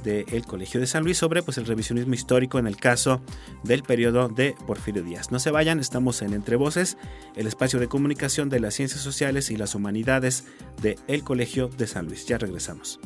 [0.04, 3.20] del Colegio de San Luis sobre pues, el revisionismo histórico en el caso
[3.64, 5.30] del periodo de Porfirio Díaz.
[5.32, 6.96] No se vayan, estamos en Entre Voces,
[7.34, 10.44] el espacio de comunicación de las ciencias sociales y las humanidades
[10.82, 12.26] del Colegio de San Luis.
[12.26, 13.00] Ya regresamos.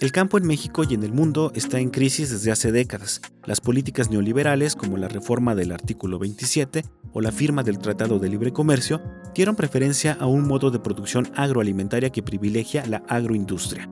[0.00, 3.20] El campo en México y en el mundo está en crisis desde hace décadas.
[3.44, 8.31] Las políticas neoliberales, como la reforma del artículo 27 o la firma del Tratado de
[8.31, 9.03] Libre Comercio,
[9.35, 13.90] dieron preferencia a un modo de producción agroalimentaria que privilegia la agroindustria.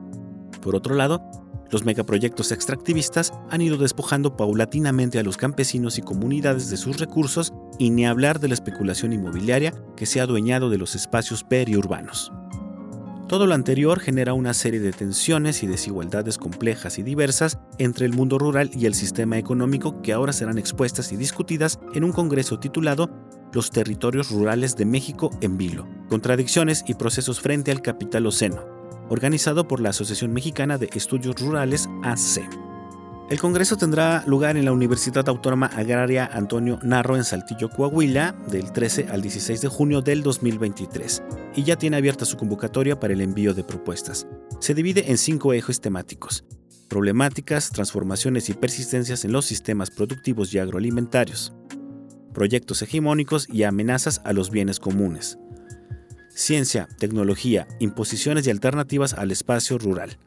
[0.63, 1.21] Por otro lado,
[1.71, 7.53] los megaproyectos extractivistas han ido despojando paulatinamente a los campesinos y comunidades de sus recursos
[7.77, 12.31] y ni hablar de la especulación inmobiliaria que se ha adueñado de los espacios periurbanos.
[13.29, 18.13] Todo lo anterior genera una serie de tensiones y desigualdades complejas y diversas entre el
[18.13, 22.57] mundo rural y el sistema económico que ahora serán expuestas y discutidas en un congreso
[22.57, 23.11] titulado
[23.53, 28.78] Los territorios rurales de México en vilo, contradicciones y procesos frente al capital oceno,
[29.09, 32.47] organizado por la Asociación Mexicana de Estudios Rurales AC.
[33.29, 38.71] El Congreso tendrá lugar en la Universidad Autónoma Agraria Antonio Narro en Saltillo, Coahuila, del
[38.71, 41.21] 13 al 16 de junio del 2023,
[41.55, 44.25] y ya tiene abierta su convocatoria para el envío de propuestas.
[44.59, 46.43] Se divide en cinco ejes temáticos,
[46.89, 51.53] problemáticas, transformaciones y persistencias en los sistemas productivos y agroalimentarios,
[52.33, 55.37] proyectos hegemónicos y amenazas a los bienes comunes,
[56.39, 60.17] ciencia, tecnología, imposiciones y alternativas al espacio rural.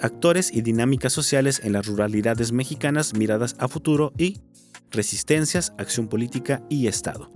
[0.00, 4.40] Actores y dinámicas sociales en las ruralidades mexicanas miradas a futuro y
[4.90, 7.30] resistencias, acción política y Estado.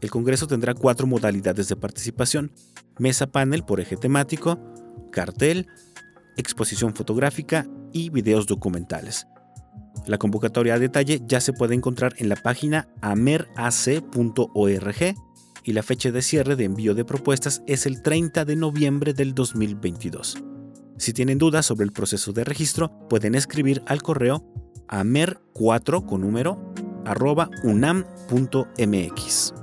[0.00, 2.52] El Congreso tendrá cuatro modalidades de participación,
[2.98, 4.58] mesa panel por eje temático,
[5.10, 5.66] cartel,
[6.36, 9.26] exposición fotográfica y videos documentales.
[10.06, 14.02] La convocatoria a detalle ya se puede encontrar en la página amerac.org
[15.64, 19.34] y la fecha de cierre de envío de propuestas es el 30 de noviembre del
[19.34, 20.42] 2022.
[20.98, 24.44] Si tienen dudas sobre el proceso de registro, pueden escribir al correo
[24.88, 26.72] amer4 con número
[27.04, 29.54] arroba unam.mx.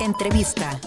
[0.00, 0.78] Entrevista.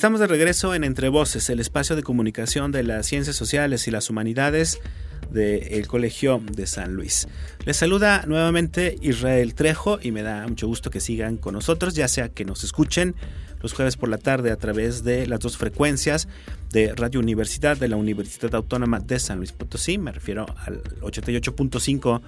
[0.00, 3.90] Estamos de regreso en Entre Voces, el espacio de comunicación de las ciencias sociales y
[3.90, 4.80] las humanidades
[5.30, 7.28] del Colegio de San Luis.
[7.66, 12.08] Les saluda nuevamente Israel Trejo y me da mucho gusto que sigan con nosotros, ya
[12.08, 13.14] sea que nos escuchen
[13.60, 16.28] los jueves por la tarde a través de las dos frecuencias
[16.72, 22.22] de Radio Universidad de la Universidad Autónoma de San Luis Potosí, me refiero al 88.5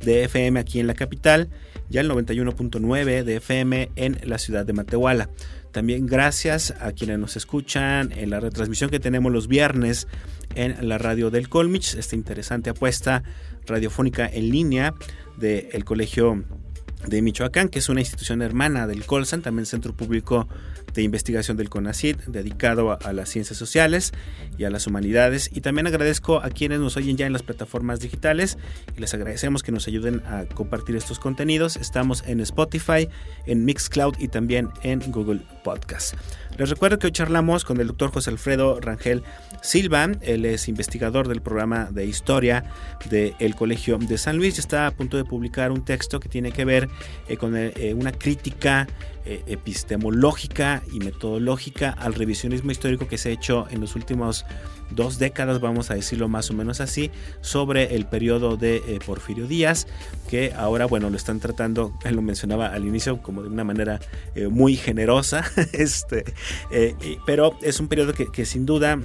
[0.00, 1.50] de FM aquí en la capital
[1.90, 5.28] y al 91.9 de FM en la ciudad de Matehuala.
[5.72, 10.08] También gracias a quienes nos escuchan en la retransmisión que tenemos los viernes
[10.54, 13.22] en la radio del Colmich, esta interesante apuesta
[13.66, 14.94] radiofónica en línea
[15.36, 16.42] del Colegio
[17.06, 20.48] de Michoacán, que es una institución hermana del Colsan, también centro público
[20.94, 24.12] de investigación del CONACYT, dedicado a, las ciencias sociales
[24.56, 25.50] y a las humanidades.
[25.52, 28.58] Y también agradezco a quienes nos oyen ya en las plataformas digitales
[28.96, 31.76] y les agradecemos que nos ayuden a compartir estos contenidos.
[31.76, 33.08] Estamos en Spotify,
[33.46, 36.14] en Mixcloud y también en Google Podcast.
[36.58, 39.22] Les recuerdo que hoy charlamos con el doctor José Alfredo Rangel
[39.62, 42.64] Silva, él es investigador del programa de historia
[43.10, 46.64] del Colegio de San Luis está a punto de publicar un texto que tiene que
[46.64, 46.88] ver
[47.28, 48.86] eh, con eh, una crítica
[49.24, 54.46] eh, epistemológica y metodológica al revisionismo histórico que se ha hecho en los últimos
[54.90, 57.10] dos décadas, vamos a decirlo más o menos así,
[57.42, 59.86] sobre el periodo de Porfirio Díaz,
[60.30, 64.00] que ahora, bueno, lo están tratando, él lo mencionaba al inicio, como de una manera
[64.50, 66.24] muy generosa, este,
[67.26, 68.98] pero es un periodo que sin duda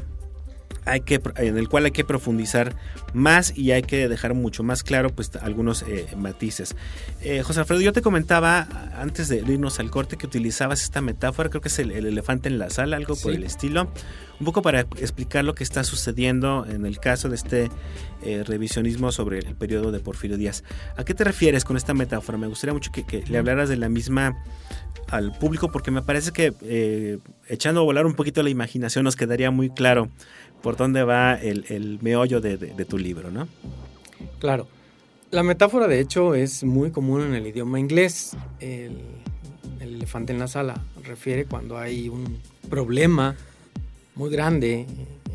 [0.86, 2.76] hay que, en el cual hay que profundizar
[3.14, 6.76] más y hay que dejar mucho más claro pues, algunos eh, matices.
[7.22, 8.68] Eh, José Alfredo, yo te comentaba
[8.98, 12.60] antes de irnos al corte que utilizabas esta metáfora, creo que es el, elefante en
[12.60, 13.90] la sala, algo por el estilo,
[14.40, 17.70] un poco para explicar lo que está sucediendo en el caso de este
[18.24, 20.64] eh, revisionismo sobre el periodo de Porfirio Díaz.
[20.98, 22.38] ¿A qué te refieres con esta metáfora?
[22.38, 24.44] Me gustaría mucho que, le hablaras de la misma
[25.10, 29.52] al público porque me parece que echando a volar un poquito la imaginación nos quedaría
[29.52, 30.10] muy claro
[30.64, 33.50] por dónde va el, meollo de, tu libro, ¿no?
[34.40, 34.66] Claro.
[35.30, 38.38] La metáfora, de hecho, es muy común en el idioma inglés.
[38.60, 38.98] El,
[39.82, 43.36] elefante en la sala refiere cuando hay un problema
[44.16, 44.88] muy grande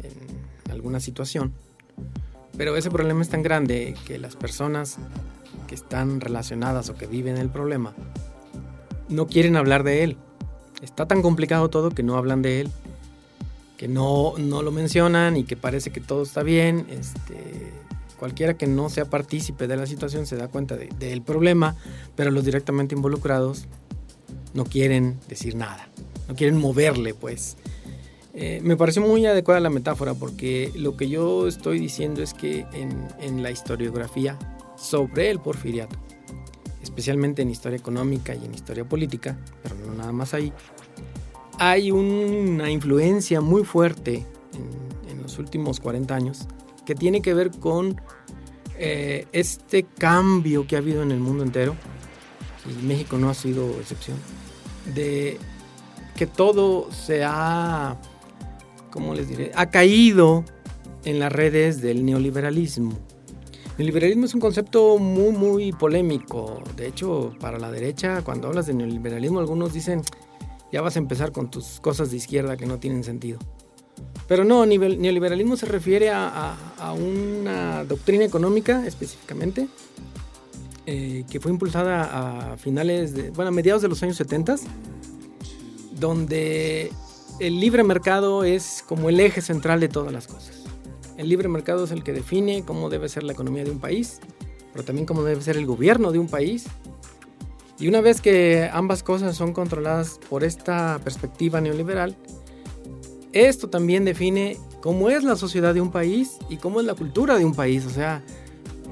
[0.02, 1.52] en alguna situación,
[2.56, 4.96] pero ese problema es tan grande que las personas
[5.66, 7.94] que están relacionadas o que viven el problema
[9.10, 10.16] no quieren hablar de él.
[10.80, 12.70] Está tan complicado todo que no hablan de él
[13.78, 16.86] que no, no lo mencionan y que parece que todo está bien.
[16.90, 17.72] Este,
[18.18, 21.76] cualquiera que no sea partícipe de la situación se da cuenta del problema,
[22.16, 23.66] pero los directamente involucrados
[24.52, 25.88] no quieren decir nada,
[26.26, 27.56] no quieren moverle, pues.
[28.34, 32.66] Eh, me pareció muy adecuada la metáfora porque lo que yo estoy diciendo es que
[32.72, 34.36] en, en la historiografía
[34.76, 35.96] sobre el porfiriato,
[36.82, 40.52] especialmente en historia económica y en historia política, pero no nada más ahí,
[41.58, 46.46] hay una influencia muy fuerte en, los últimos 40 años
[46.86, 48.00] que tiene que ver con
[48.78, 51.74] eh, este cambio que ha habido en el mundo entero,
[52.64, 54.16] y México no ha sido excepción,
[54.94, 55.36] de
[56.16, 58.00] que todo se ha,
[58.90, 60.44] ¿cómo les diré?, ha caído
[61.04, 62.92] en las redes del neoliberalismo.
[63.76, 66.62] Neoliberalismo es un concepto muy, muy polémico.
[66.74, 70.02] De hecho, para la derecha, cuando hablas de neoliberalismo, algunos dicen,
[70.72, 73.38] ya vas a empezar con tus cosas de izquierda que no tienen sentido.
[74.26, 76.56] Pero no, neoliberalismo se refiere a,
[76.92, 79.68] una doctrina económica específicamente,
[80.86, 84.56] eh, que fue impulsada a finales de, bueno, a mediados de los años 70,
[85.98, 86.92] donde
[87.40, 90.62] el libre mercado es como el eje central de todas las cosas.
[91.16, 94.20] El libre mercado es el que define cómo debe ser la economía de un país,
[94.72, 96.66] pero también cómo debe ser el gobierno de un país
[97.78, 102.16] y una vez que ambas cosas son controladas por esta perspectiva neoliberal,
[103.32, 107.38] esto también define cómo es la sociedad de un país y cómo es la cultura
[107.38, 107.84] de un país.
[107.86, 108.22] O sea,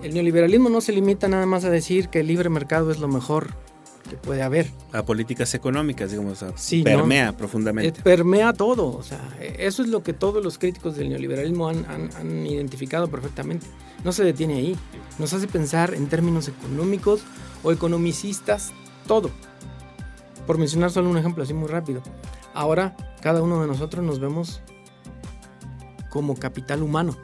[0.02, 3.08] el neoliberalismo no se limita nada más a decir que el libre mercado es lo
[3.08, 3.48] mejor
[4.08, 4.70] que puede haber.
[4.92, 6.44] A políticas económicas, digamos,
[6.84, 8.02] permea profundamente.
[8.02, 12.46] permea todo, o sea, eso es lo que todos los críticos del neoliberalismo han, han,
[12.46, 13.66] identificado perfectamente.
[14.04, 14.76] No se detiene ahí,
[15.18, 17.22] nos hace pensar en términos económicos
[17.66, 18.72] o economicistas,
[19.08, 19.30] todo.
[20.46, 22.00] Por mencionar solo un ejemplo así muy rápido.
[22.54, 24.62] Ahora cada uno de nosotros nos vemos
[26.10, 27.16] como capital humano.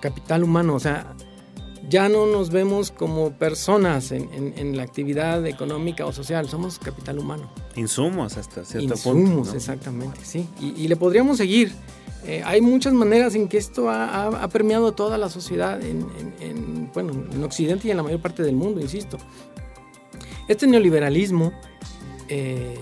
[0.00, 1.14] Capital humano, o sea,
[1.88, 7.52] ya no nos vemos como personas en, la actividad económica o social, somos capital humano.
[7.76, 9.20] Insumos hasta cierto punto.
[9.20, 10.48] Insumos, exactamente, sí.
[10.60, 11.72] Y, le podríamos seguir.
[12.26, 17.44] Eh, hay muchas maneras en que esto ha, permeado toda la sociedad en, bueno, en
[17.44, 19.18] Occidente y en la mayor parte del mundo, insisto.
[20.48, 21.52] Este neoliberalismo,
[22.28, 22.76] eh,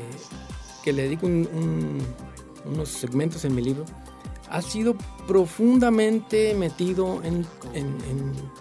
[0.85, 3.85] que le dedico unos segmentos en mi libro,
[4.51, 7.47] ha sido profundamente metido en,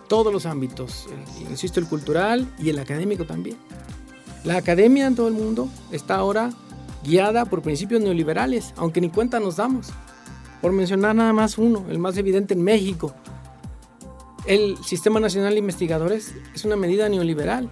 [0.08, 1.08] todos los ámbitos,
[1.50, 3.58] insisto, el cultural y el académico también.
[4.44, 6.52] La academia en todo el mundo está ahora
[7.04, 9.90] guiada por principios neoliberales, aunque ni cuenta nos damos.
[10.62, 13.14] Por mencionar nada más uno, el más evidente en México.
[14.46, 17.70] El Sistema Nacional de Investigadores es una medida neoliberal,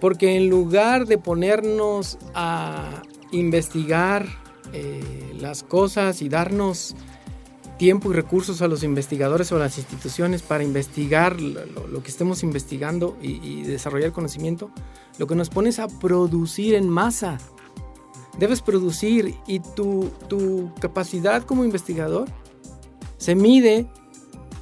[0.00, 4.26] porque en lugar de ponernos a investigar
[4.72, 6.94] eh, las cosas y darnos
[7.78, 12.42] tiempo y recursos a los investigadores o a las instituciones para investigar lo, que estemos
[12.42, 14.70] investigando y, desarrollar conocimiento,
[15.18, 17.38] lo que nos pones a producir en masa.
[18.38, 22.28] Debes producir y tu, tu capacidad como investigador
[23.16, 23.86] se mide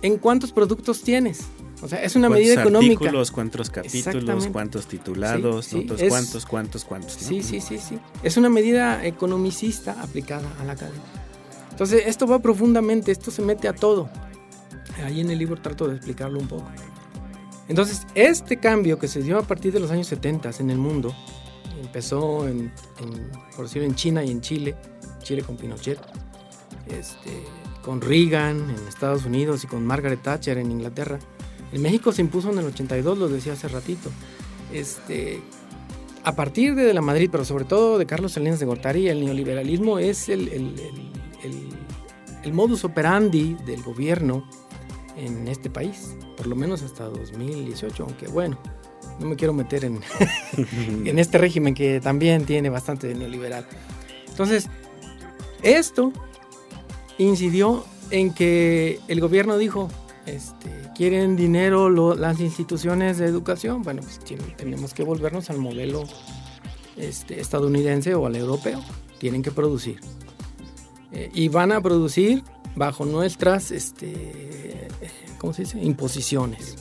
[0.03, 1.41] en cuántos productos tienes.
[1.83, 2.95] O sea, es una medida económica.
[2.95, 7.13] Artículos, cuántos capítulos, cuántos titulados, cuántos, cuántos, cuántos.
[7.15, 7.99] Sí, sí, sí, sí.
[8.23, 11.03] Es una medida economicista aplicada a la academia.
[11.71, 14.09] Entonces, esto va profundamente, esto se mete a todo.
[15.05, 16.71] Ahí en el libro trato de explicarlo un poco.
[17.67, 21.13] Entonces, este cambio que se dio a partir de los años 70 en el mundo,
[21.81, 22.73] empezó en,
[23.57, 24.77] por decirlo, en China y en Chile,
[25.23, 25.99] Chile con Pinochet,
[26.87, 27.43] este,
[27.85, 31.19] con Reagan en Estados Unidos y con Margaret Thatcher en Inglaterra.
[31.73, 34.11] En México se impuso en el 82, lo decía hace ratito.
[34.73, 35.41] Este,
[36.25, 39.99] a partir de, la Madrid, pero sobre todo de Carlos Salinas de Gortari, el neoliberalismo
[39.99, 40.49] es el,
[42.43, 44.49] el modus operandi del gobierno
[45.17, 48.59] en este país, por lo menos hasta 2018, aunque bueno,
[49.23, 50.01] no me quiero meter en,
[51.07, 53.67] en este régimen que también tiene bastante de neoliberal.
[54.29, 54.69] Entonces,
[55.63, 56.13] esto
[57.19, 59.89] incidió en que el gobierno dijo,
[60.27, 63.83] este, ¿quieren dinero las instituciones de educación?
[63.83, 64.21] Bueno, pues
[64.57, 66.05] tenemos que volvernos al modelo
[66.97, 68.81] este, estadounidense o al europeo.
[69.19, 70.01] Tienen que producir.
[71.13, 72.43] Eh, y van a producir
[72.75, 74.89] bajo nuestras, este,
[75.39, 75.79] ¿cómo se dice?
[75.81, 76.77] Imposiciones.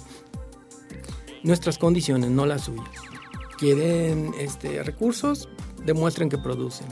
[1.44, 2.90] Nuestras condiciones, no las suyas.
[3.58, 5.50] Quieren este, recursos,
[5.86, 6.88] demuestren que producen.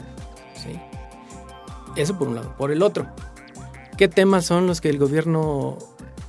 [1.96, 2.56] Eso por un lado.
[2.56, 3.08] Por el otro,
[3.96, 5.78] ¿qué temas son los que el gobierno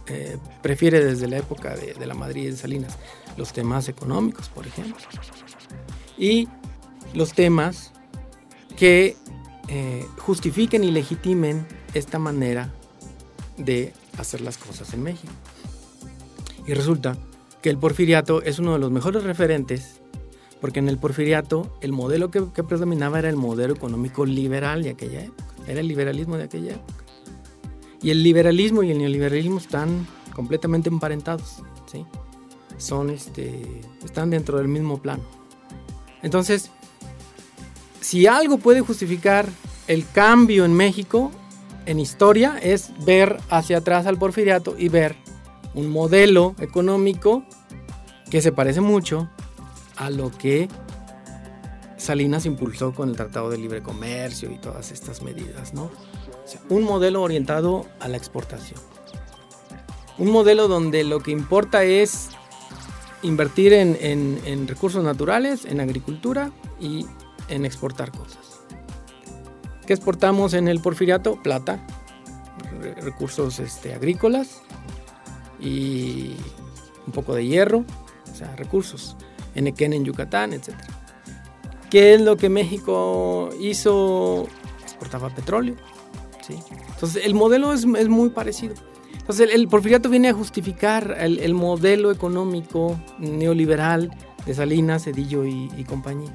[0.07, 2.97] eh, prefiere desde la época de, la Madrid de Salinas?
[3.37, 4.95] Los temas económicos, por ejemplo.
[6.17, 6.47] Y
[7.13, 7.91] los temas
[8.75, 9.15] que
[9.67, 12.73] eh, justifiquen y legitimen esta manera
[13.57, 15.33] de hacer las cosas en México.
[16.67, 17.17] Y resulta
[17.61, 20.01] que el porfiriato es uno de los mejores referentes
[20.61, 25.23] porque en el porfiriato el modelo que, predominaba era el modelo económico liberal de aquella
[25.23, 27.03] época, era el liberalismo de aquella época.
[28.01, 32.05] Y el liberalismo y el neoliberalismo están completamente emparentados, ¿sí?
[32.77, 35.23] Son, este, están dentro del mismo plano.
[36.21, 36.71] Entonces,
[37.99, 39.47] si algo puede justificar
[39.87, 41.31] el cambio en México,
[41.85, 45.15] en historia, es ver hacia atrás al porfiriato y ver
[45.73, 47.43] un modelo económico
[48.29, 49.29] que se parece mucho
[49.97, 50.67] a lo que
[51.97, 55.91] Salinas impulsó con el Tratado de Libre Comercio y todas estas medidas, ¿no?
[56.69, 58.79] un modelo orientado a la exportación.
[60.17, 62.29] Un modelo donde lo que importa es
[63.21, 67.05] invertir en, recursos naturales, en agricultura y
[67.47, 68.61] en exportar cosas.
[69.85, 71.41] ¿Qué exportamos en el porfiriato?
[71.41, 71.85] Plata,
[73.01, 74.61] recursos este, agrícolas
[75.61, 76.35] y
[77.05, 77.85] un poco de hierro,
[78.31, 79.15] o sea, recursos.
[79.53, 80.73] Enequén en Yucatán, etc.
[81.89, 84.47] ¿Qué es lo que México hizo?
[84.81, 85.75] Exportaba petróleo.
[86.41, 86.55] ¿sí?
[86.93, 88.75] Entonces el modelo es, muy parecido.
[89.13, 94.11] Entonces el, porfiriato viene a justificar el, modelo económico neoliberal
[94.45, 96.31] de Salinas, Cedillo y compañía.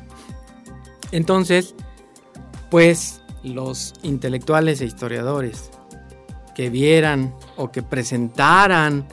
[1.13, 1.75] Entonces,
[2.71, 5.71] pues los intelectuales e historiadores
[6.55, 9.07] que vieran o que presentaran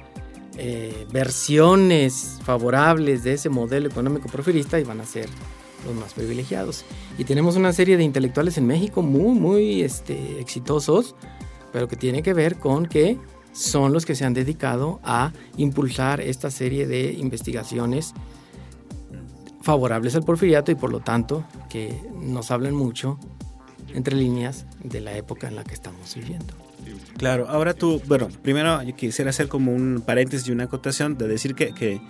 [0.57, 5.27] eh, versiones favorables de ese modelo económico profirista y van a ser
[5.85, 6.85] los más privilegiados.
[7.17, 11.15] Y tenemos una serie de intelectuales en México muy, muy este, exitosos,
[11.71, 13.17] pero que tiene que ver con que
[13.51, 18.13] son los que se han dedicado a impulsar esta serie de investigaciones
[19.61, 23.17] favorables al porfiriato y por lo tanto que nos hablan mucho
[23.93, 26.62] entre líneas de la época en la que estamos viviendo.
[27.17, 31.27] Claro, ahora tú, bueno, primero yo quisiera hacer como un paréntesis y una acotación de
[31.27, 32.01] decir que,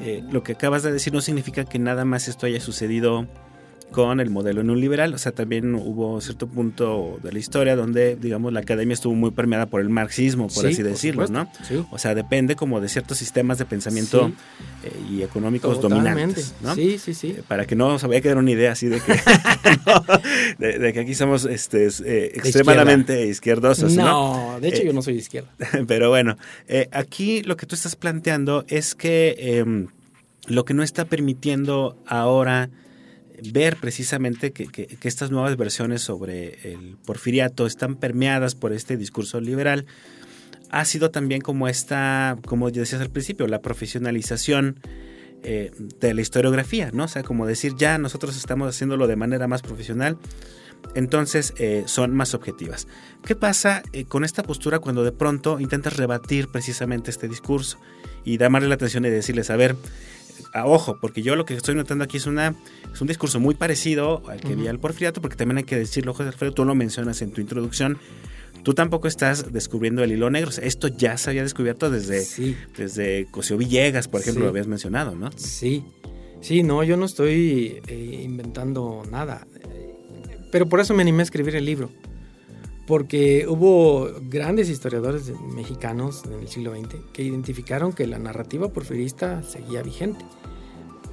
[0.00, 3.26] eh, lo que acabas de decir no significa que nada más esto haya sucedido
[3.90, 5.14] con el modelo neoliberal.
[5.14, 9.30] O sea, también hubo cierto punto de la historia donde, digamos, la academia estuvo muy
[9.30, 11.50] permeada por el marxismo, por así decirlo, ¿no?
[11.90, 14.32] O sea, depende como de ciertos sistemas de pensamiento
[14.84, 16.74] eh, y económicos dominantes, ¿no?
[16.74, 17.28] Sí, sí, sí.
[17.38, 19.12] Eh, para que no se vaya a quedar una idea así de que,
[20.78, 24.54] de, que aquí somos este, eh, extremadamente izquierdosos, ¿no?
[24.54, 25.50] No, de hecho yo no soy de izquierda.
[25.86, 26.36] Pero bueno,
[26.92, 29.88] aquí lo que tú estás planteando es que em,
[30.46, 32.70] lo que no está permitiendo ahora
[33.52, 34.68] ver precisamente que,
[35.02, 39.86] estas nuevas versiones sobre el porfiriato están permeadas por este discurso liberal,
[40.70, 44.80] ha sido también como esta, como decías al principio, la profesionalización
[45.42, 47.04] eh, de la historiografía, ¿no?
[47.04, 50.18] O sea, como decir, ya nosotros estamos haciéndolo de manera más profesional,
[50.94, 52.86] entonces eh, son más objetivas.
[53.24, 57.78] ¿Qué pasa eh, con esta postura cuando de pronto intentas rebatir precisamente este discurso
[58.24, 59.76] y llamarle la atención y decirles, a ver,
[60.64, 62.54] ojo, porque yo lo que estoy notando aquí es, una,
[62.92, 66.14] es un discurso muy parecido al que vi al Porfiriato, porque también hay que decirlo,
[66.14, 67.98] José Alfredo, tú lo mencionas en tu introducción,
[68.62, 70.50] tú tampoco estás descubriendo el hilo negro.
[70.62, 72.26] esto ya se había descubierto desde,
[72.76, 75.30] desde Cosio Villegas, por ejemplo, lo habías mencionado, ¿no?
[75.36, 75.84] Sí,
[76.40, 79.46] sí, no, yo no estoy eh, inventando nada.
[80.50, 81.90] Pero por eso me animé a escribir el libro.
[82.90, 89.44] Porque hubo grandes historiadores mexicanos en el siglo XX que identificaron que la narrativa porfirista
[89.44, 90.24] seguía vigente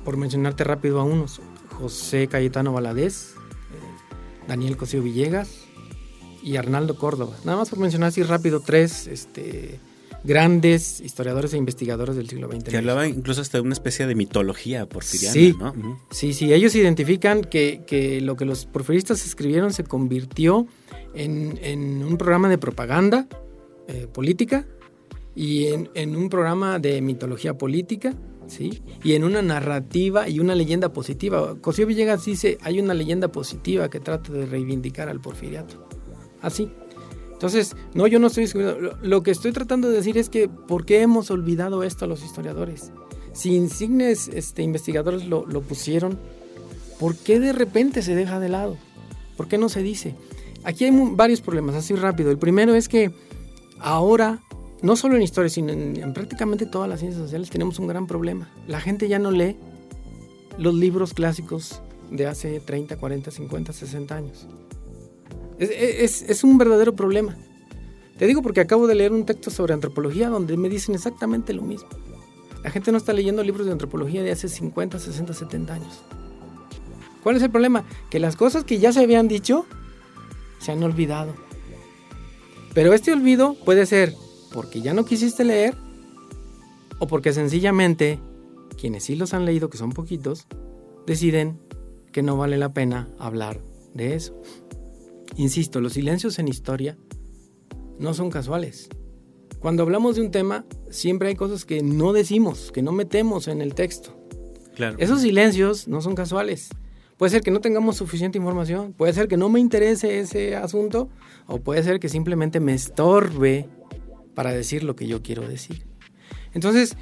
[0.04, 1.40] por mencionarte rápido a unos,
[1.78, 5.66] José Cayetano Valadez, eh, Daniel Cosío Villegas
[6.42, 7.36] y Arnaldo Córdoba.
[7.46, 9.80] Nada más por mencionar así rápido tres este,
[10.24, 12.64] grandes historiadores e investigadores del siglo XX.
[12.64, 15.56] Que hablaban incluso hasta de una especie de mitología porfiriana, sí,
[16.10, 20.66] Sí, sí, ellos identifican que, que, lo que los porfiristas escribieron se convirtió
[21.14, 23.28] en, un programa de propaganda
[23.88, 24.66] eh, política
[25.36, 28.16] y en, un programa de mitología política,
[28.48, 28.82] ¿sí?
[29.04, 31.56] Y en una narrativa y una leyenda positiva.
[31.62, 35.88] Cosío Villegas dice, hay una leyenda positiva que trata de reivindicar al porfiriato.
[36.42, 36.72] Así.
[37.32, 38.50] Entonces, no, yo no estoy
[39.04, 42.92] Lo que estoy tratando de decir es que, ¿por qué hemos olvidado esto los historiadores?
[43.34, 46.18] Si insignes este, investigadores lo, lo pusieron,
[47.00, 48.76] ¿por qué de repente se deja de lado?
[49.36, 50.16] ¿Por qué no se dice?
[50.68, 52.30] Aquí hay varios problemas, así rápido.
[52.30, 53.14] El primero es que
[53.80, 54.44] ahora,
[54.82, 58.52] no solo en historia, sino en, prácticamente todas las ciencias sociales, tenemos un gran problema.
[58.68, 59.56] La gente ya no lee
[60.58, 64.46] los libros clásicos de hace 30, 40, 50, 60 años.
[65.58, 67.38] Es, un verdadero problema.
[68.18, 71.62] Te digo porque acabo de leer un texto sobre antropología donde me dicen exactamente lo
[71.62, 71.88] mismo.
[72.62, 76.02] La gente no está leyendo libros de antropología de hace 50, 60, 70 años.
[77.24, 77.86] ¿Cuál es el problema?
[78.10, 79.66] Que las cosas que ya se habían dicho
[80.60, 81.34] se han olvidado.
[82.74, 84.14] Pero este olvido puede ser
[84.54, 85.76] porque ya no quisiste leer
[87.00, 88.20] o porque sencillamente
[88.78, 90.48] quienes sí los han leído, que son poquitos,
[91.06, 91.60] deciden
[92.12, 93.62] que no vale la pena hablar
[93.94, 94.40] de eso.
[95.36, 96.98] Insisto, los silencios en historia
[98.00, 98.90] no son casuales.
[99.60, 103.62] Cuando hablamos de un tema, siempre hay cosas que no decimos, que no metemos en
[103.62, 104.16] el texto.
[104.76, 104.96] Claro.
[105.00, 106.70] Esos silencios no son casuales.
[107.18, 111.10] Puede ser que no tengamos suficiente información, puede ser que no me interese ese asunto
[111.48, 113.68] o puede ser que simplemente me estorbe
[114.36, 115.88] para decir lo que yo quiero decir.
[116.54, 116.96] Entonces,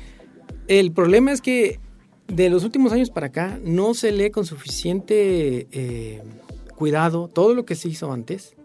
[0.67, 1.79] el problema es que
[2.27, 6.23] de los últimos años para acá no se lee con suficiente eh,
[6.75, 8.55] cuidado todo lo que se hizo antes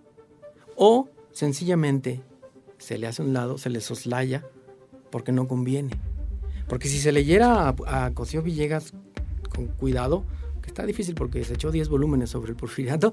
[0.76, 2.22] o sencillamente
[2.78, 4.46] se le hace un lado, se le soslaya
[5.10, 5.98] porque no conviene.
[6.68, 8.92] Porque si se leyera a, a Cosío Villegas
[9.52, 10.24] con cuidado,
[10.70, 13.12] está difícil porque se echó 10 volúmenes sobre el porfiriato.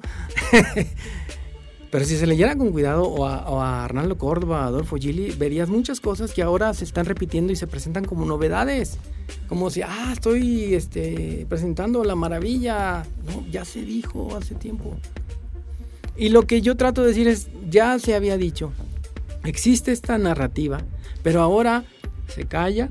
[1.89, 6.01] Pero si se leyera con cuidado o a, Arnaldo Córdoba, a Adolfo Gili, verías muchas
[6.01, 8.97] cosas que ahora se están repitiendo y se presentan como novedades.
[9.47, 13.05] Como si, ah, estoy este, presentando la maravilla.
[13.25, 14.97] No, ya se dijo hace tiempo.
[16.17, 18.73] Y lo que yo trato de decir es, ya se había dicho,
[19.45, 20.79] existe esta narrativa,
[21.23, 21.85] pero ahora
[22.27, 22.89] se calla,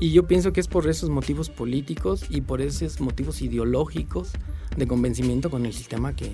[0.00, 4.32] y yo pienso que es por esos motivos políticos y por esos motivos ideológicos
[4.76, 6.32] de convencimiento con el sistema que,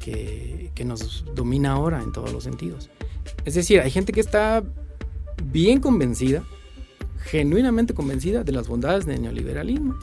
[0.00, 2.90] que, nos domina ahora en todos los sentidos.
[3.44, 4.64] Es decir, hay gente que está
[5.44, 6.44] bien convencida,
[7.18, 9.96] genuinamente convencida de las bondades del neoliberalismo.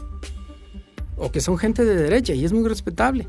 [1.18, 3.28] O que son gente de derecha y es muy respetable.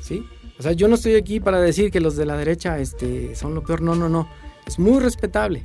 [0.00, 0.24] ¿Sí?
[0.58, 3.54] O sea, yo no estoy aquí para decir que los de la derecha este, son
[3.54, 3.80] lo peor.
[3.80, 4.28] No, no, no.
[4.66, 5.64] Es muy respetable.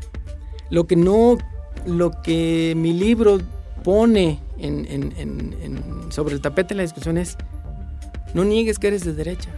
[0.70, 1.38] Lo que no
[1.86, 3.40] lo que mi libro
[3.84, 4.40] pone
[6.10, 7.38] sobre el tapete de la discusión es,
[8.34, 9.50] no niegues que eres de derecha.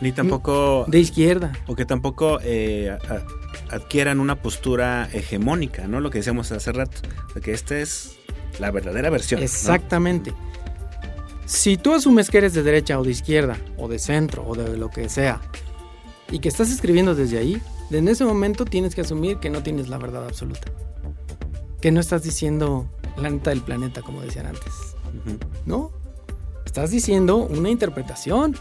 [0.00, 0.84] Ni tampoco...
[0.88, 1.52] De izquierda.
[1.66, 2.96] O que tampoco eh,
[3.70, 6.00] adquieran una postura hegemónica, ¿no?
[6.00, 6.96] Lo que decíamos hace rato,
[7.34, 8.16] de que esta es
[8.58, 9.42] la verdadera versión.
[9.42, 10.32] Exactamente.
[11.44, 14.76] Si tú asumes que eres de derecha o de izquierda, o de centro, o de
[14.76, 15.40] lo que sea,
[16.30, 19.88] y que estás escribiendo desde ahí, en ese momento tienes que asumir que no tienes
[19.88, 20.72] la verdad absoluta
[21.82, 24.72] que no estás diciendo la neta del planeta, como decían antes.
[25.66, 25.90] No.
[26.64, 28.56] Estás diciendo una interpretación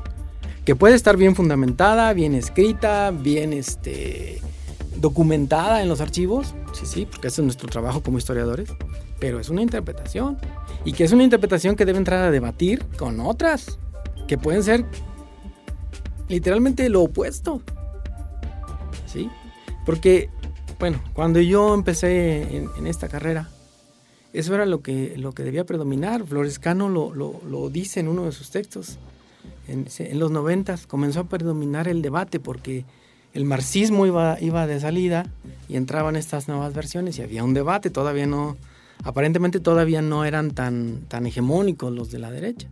[0.65, 4.41] que puede estar bien fundamentada, bien escrita, bien este,
[4.97, 6.55] documentada en los archivos.
[6.73, 8.69] Sí, sí, porque ese es nuestro trabajo como historiadores.
[9.19, 10.39] Pero es una interpretación.
[10.83, 13.77] Y que es una interpretación que debe entrar a debatir con otras.
[14.27, 14.83] Que pueden ser
[16.27, 17.61] literalmente lo opuesto.
[19.05, 19.29] ¿Sí?
[19.85, 20.29] Porque
[20.81, 23.47] bueno, cuando yo empecé en, esta carrera,
[24.33, 26.25] eso era lo que, lo que debía predominar.
[26.25, 28.97] Florescano lo, lo, dice en uno de sus textos.
[29.67, 29.85] En,
[30.17, 32.83] los noventas comenzó a predominar el debate porque
[33.35, 35.27] el marxismo iba, iba de salida
[35.69, 37.91] y entraban estas nuevas versiones y había un debate.
[37.91, 38.57] Todavía no,
[39.03, 42.69] aparentemente todavía no eran tan, tan hegemónicos los de la derecha.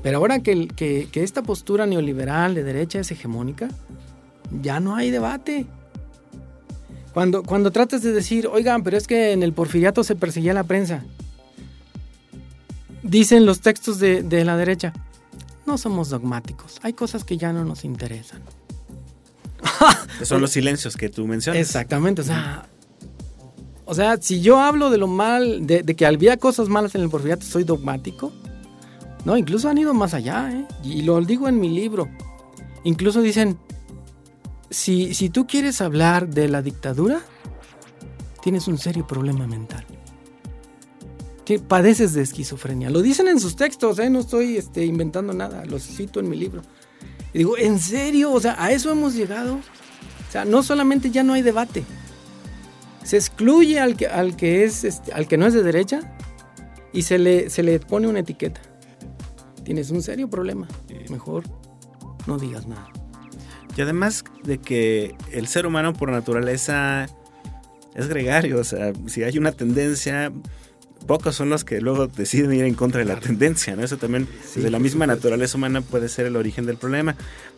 [0.00, 3.68] Pero ahora que, que, que esta postura neoliberal de derecha es hegemónica,
[4.62, 5.66] ya no hay debate.
[7.16, 10.64] Cuando, cuando tratas de decir, oigan, pero es que en el porfiriato se perseguía la
[10.64, 11.02] prensa,
[13.02, 14.92] dicen los textos de, la derecha,
[15.64, 18.42] no somos dogmáticos, hay cosas que ya no nos interesan.
[20.24, 21.58] Son los silencios que tú mencionas.
[21.58, 22.68] Exactamente, o sea,
[23.86, 27.08] o sea, si yo hablo de lo mal, de, que había cosas malas en el
[27.08, 28.30] porfiriato, soy dogmático.
[29.24, 30.66] No, incluso han ido más allá, ¿eh?
[30.84, 32.10] y lo digo en mi libro.
[32.84, 33.56] Incluso dicen,
[34.70, 37.20] si, tú quieres hablar de la dictadura,
[38.42, 39.84] tienes un serio problema mental.
[41.68, 42.90] Padeces de esquizofrenia.
[42.90, 44.10] Lo dicen en sus textos, ¿eh?
[44.10, 46.62] no estoy este, inventando nada, los cito en mi libro.
[47.32, 48.32] Y digo, ¿en serio?
[48.32, 49.54] O sea, a eso hemos llegado.
[49.54, 51.84] O sea, no solamente ya no hay debate.
[53.04, 56.16] Se excluye al que, al que, es, este, al que no es de derecha
[56.92, 58.60] y se le, se le pone una etiqueta.
[59.62, 60.66] Tienes un serio problema.
[61.10, 61.44] Mejor
[62.26, 62.95] no digas nada.
[63.76, 67.06] Y además de que el ser humano por naturaleza
[67.94, 70.32] es gregario, o sea, si hay una tendencia,
[71.06, 73.82] pocos son los que luego deciden ir en contra de la tendencia, ¿no?
[73.82, 77.16] Eso también, de la misma naturaleza humana, puede ser el origen del problema.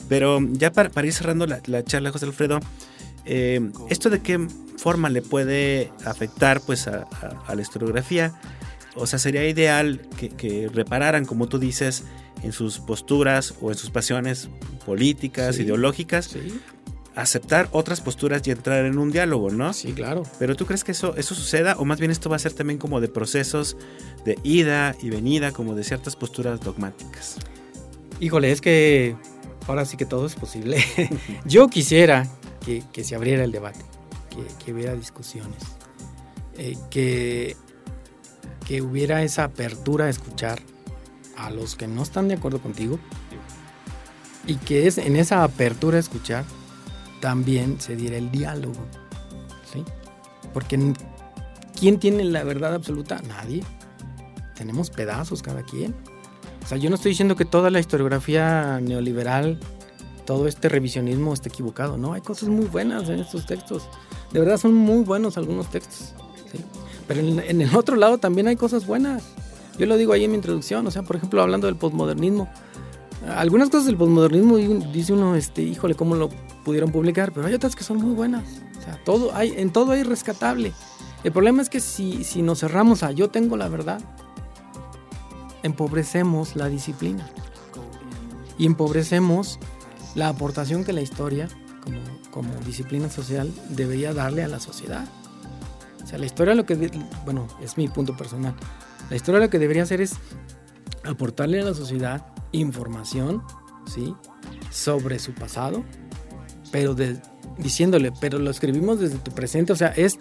[0.09, 2.61] Pero ya para, ir cerrando la, charla, José Alfredo,
[3.25, 4.47] eh, ¿esto de qué
[4.77, 7.07] forma le puede afectar pues a,
[7.53, 8.39] la historiografía?
[8.95, 12.05] O sea, sería ideal que, repararan, como tú dices,
[12.43, 14.49] en sus posturas o en sus pasiones
[14.85, 16.37] políticas, ideológicas,
[17.15, 19.73] aceptar otras posturas y entrar en un diálogo, ¿no?
[19.73, 20.23] Sí, claro.
[20.39, 22.79] Pero tú crees que eso, eso suceda o más bien esto va a ser también
[22.79, 23.77] como de procesos
[24.25, 27.37] de ida y venida, como de ciertas posturas dogmáticas.
[28.21, 29.17] Híjole, es que
[29.67, 30.83] ahora sí que todo es posible.
[31.45, 32.29] Yo quisiera
[32.65, 33.81] que, se abriera el debate,
[34.65, 35.63] que, hubiera discusiones,
[36.57, 37.57] eh, que,
[38.67, 40.61] que hubiera esa apertura a escuchar
[41.39, 42.99] a los que no están de acuerdo contigo
[44.47, 46.45] y que es en esa apertura a escuchar
[47.21, 48.79] también se diera el diálogo.
[49.73, 49.85] ¿sí?
[50.53, 50.95] Porque
[51.79, 53.21] ¿quién tiene la verdad absoluta?
[53.29, 53.63] Nadie.
[54.55, 55.95] Tenemos pedazos cada quien.
[56.65, 59.59] O sea, yo no estoy diciendo que toda la historiografía neoliberal,
[60.27, 61.97] todo este revisionismo esté equivocado.
[61.97, 63.89] No, hay cosas muy buenas en estos textos.
[64.33, 66.15] De verdad son muy buenos algunos textos.
[67.07, 69.23] Pero en, el otro lado también hay cosas buenas.
[69.79, 70.87] Yo lo digo ahí en mi introducción.
[70.87, 72.49] O sea, por ejemplo, hablando del posmodernismo.
[73.37, 76.31] Algunas cosas del posmodernismo dice uno, este, híjole, ¿cómo lo
[76.69, 78.45] pudieron publicar, pero hay otras que son muy buenas.
[78.79, 80.75] O sea, todo hay, en todo hay rescatable.
[81.25, 84.01] El problema es que si, si nos cerramos a yo tengo la verdad,
[85.63, 87.27] empobrecemos la disciplina.
[88.59, 89.59] Y empobrecemos
[90.15, 91.49] la aportación que la historia,
[91.83, 92.01] como,
[92.31, 95.09] como disciplina social, debería darle a la sociedad.
[96.05, 96.91] O sea, la historia lo que,
[97.25, 98.55] bueno, es mi punto personal.
[99.11, 100.15] La historia lo que debería hacer es
[101.05, 103.43] aportarle a la sociedad información,
[103.87, 104.15] ¿sí?
[104.71, 105.85] Sobre su pasado,
[106.71, 106.95] pero
[107.59, 110.19] diciéndole, pero lo escribimos desde tu presente, o sea, es,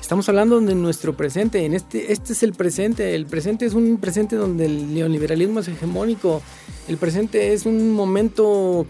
[0.00, 3.98] estamos hablando de nuestro presente, en este, este es el presente, el presente es un
[3.98, 6.40] presente donde el neoliberalismo es hegemónico,
[6.86, 8.86] el presente es un momento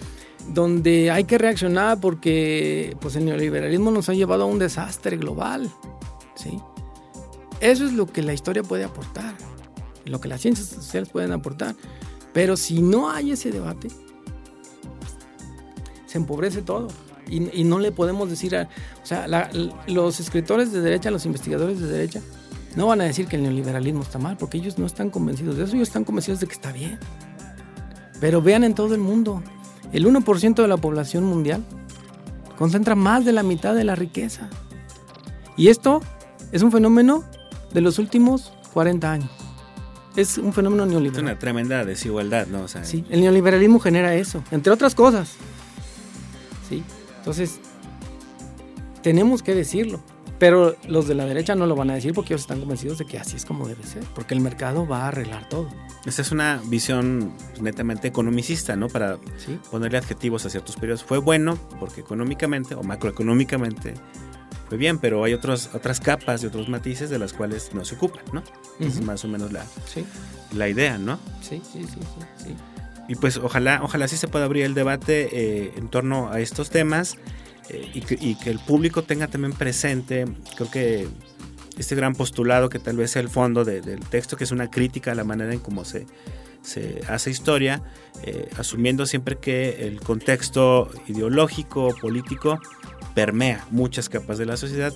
[0.55, 5.71] donde hay que reaccionar porque pues el neoliberalismo nos ha llevado a un desastre global,
[6.35, 6.61] ¿sí?
[7.61, 9.35] Eso es lo que la historia puede aportar,
[10.05, 11.75] lo que las ciencias sociales pueden aportar,
[12.33, 13.89] pero si no hay ese debate,
[16.07, 16.89] se empobrece todo.
[17.31, 18.71] Y, no le podemos decir a...
[19.03, 19.27] O sea,
[19.87, 22.23] los escritores de derecha, los investigadores de derecha,
[22.75, 25.65] no van a decir que el neoliberalismo está mal, porque ellos no están convencidos de
[25.65, 26.99] eso, ellos están convencidos de que está bien.
[28.19, 29.43] Pero vean en todo el mundo,
[29.93, 31.65] el 1% de la población mundial
[32.57, 34.49] concentra más de la mitad de la riqueza.
[35.57, 36.01] Y esto
[36.51, 37.25] es un fenómeno
[37.73, 39.31] de los últimos 40 años.
[40.17, 41.25] Es un fenómeno neoliberal.
[41.25, 42.67] Es una tremenda desigualdad, ¿no?
[42.69, 45.35] sí, el neoliberalismo genera eso, entre otras cosas.
[46.69, 46.83] ¿sí?
[47.19, 47.61] Entonces,
[49.03, 50.01] tenemos que decirlo.
[50.39, 53.07] Pero los de la derecha no lo van a decir porque ellos están convencidos de
[53.07, 55.69] que así es como debe ser, porque el mercado va a arreglar todo.
[56.07, 58.89] Esta es una visión netamente economicista, ¿no?
[58.89, 59.19] Para
[59.71, 61.03] ponerle adjetivos a ciertos periodos.
[61.03, 63.95] Fue bueno porque económicamente o macroeconómicamente
[64.69, 67.95] fue bien, pero hay otros, otras capas y otros matices de las cuales no se
[67.95, 68.43] ocupan, ¿no?
[68.81, 69.65] Es más o menos la,
[70.55, 71.19] la idea, ¿no?
[71.41, 72.45] Sí, sí, sí, sí.
[72.47, 72.57] sí.
[73.09, 76.69] Y pues ojalá, ojalá sí se pueda abrir el debate eh, en torno a estos
[76.69, 77.17] temas
[77.71, 81.09] eh, y, que, el público tenga también presente, creo que
[81.79, 85.13] este gran postulado que tal vez sea el fondo del texto, que es una crítica
[85.13, 86.07] a la manera en cómo se,
[86.61, 87.83] se hace historia,
[88.25, 92.59] eh, asumiendo siempre que el contexto ideológico, político,
[93.19, 94.95] permea muchas capas de la sociedad,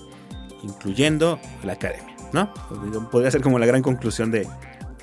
[0.62, 2.55] incluyendo la academia, ¿no?
[3.11, 4.47] Podría ser como la gran conclusión de,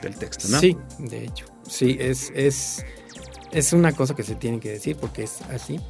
[0.01, 0.57] del texto, ¿no?
[0.57, 1.45] Sí, de hecho.
[1.67, 2.85] Sí, es, es
[3.51, 5.81] es una cosa que se tiene que decir porque es así.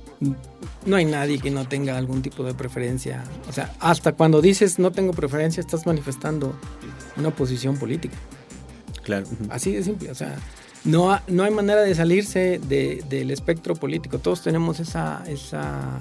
[0.87, 3.23] No hay nadie que no tenga algún tipo de preferencia.
[3.47, 6.55] O sea, hasta cuando dices no tengo preferencia, estás manifestando
[7.15, 8.17] una posición política.
[9.03, 9.27] Claro.
[9.49, 10.09] Así de simple.
[10.09, 10.35] O sea,
[10.83, 14.17] no, no hay manera de salirse del espectro político.
[14.17, 15.99] Todos tenemos esa, esa,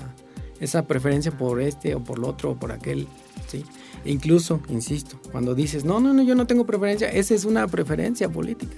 [0.61, 3.06] esa preferencia por este o por lo otro o por aquel.
[3.46, 3.64] ¿sí?
[4.04, 7.66] E incluso, insisto, cuando dices no, no, no, yo no tengo preferencia, esa es una
[7.66, 8.76] preferencia política.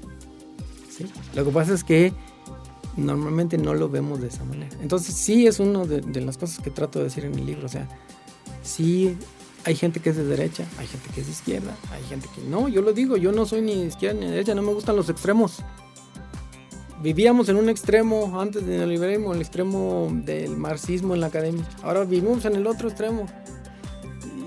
[0.90, 1.06] ¿sí?
[1.34, 2.12] Lo que pasa es que
[2.96, 4.76] normalmente no lo vemos de esa manera.
[4.82, 7.66] Entonces sí es una de, las cosas que trato de decir en el libro.
[7.66, 7.88] O sea,
[8.62, 9.16] sí
[9.64, 12.42] hay gente que es de derecha, hay gente que es de izquierda, hay gente que
[12.42, 12.68] no.
[12.68, 14.96] Yo lo digo, yo no soy ni de izquierda ni de derecha, no me gustan
[14.96, 15.62] los extremos.
[17.00, 21.64] Vivíamos en un extremo antes del neoliberalismo, el extremo del marxismo en la academia.
[21.82, 23.26] Ahora vivimos en el otro extremo.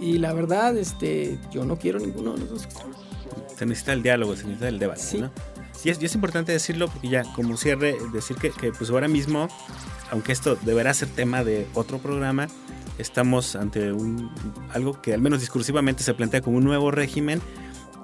[0.02, 2.98] Y la verdad, este, yo no quiero ninguno de los dos extremos.
[3.58, 5.18] Se necesita el diálogo, se necesita el debate, Sí.
[5.20, 5.32] ¿no?
[5.84, 9.10] Y es, y es importante decirlo porque ya como cierre, decir que, que, pues ahora
[9.10, 9.50] mismo,
[10.12, 12.48] aunque esto deberá ser tema de otro programa,
[12.98, 14.32] estamos ante un,
[14.74, 17.42] algo que al menos discursivamente se plantea como un nuevo régimen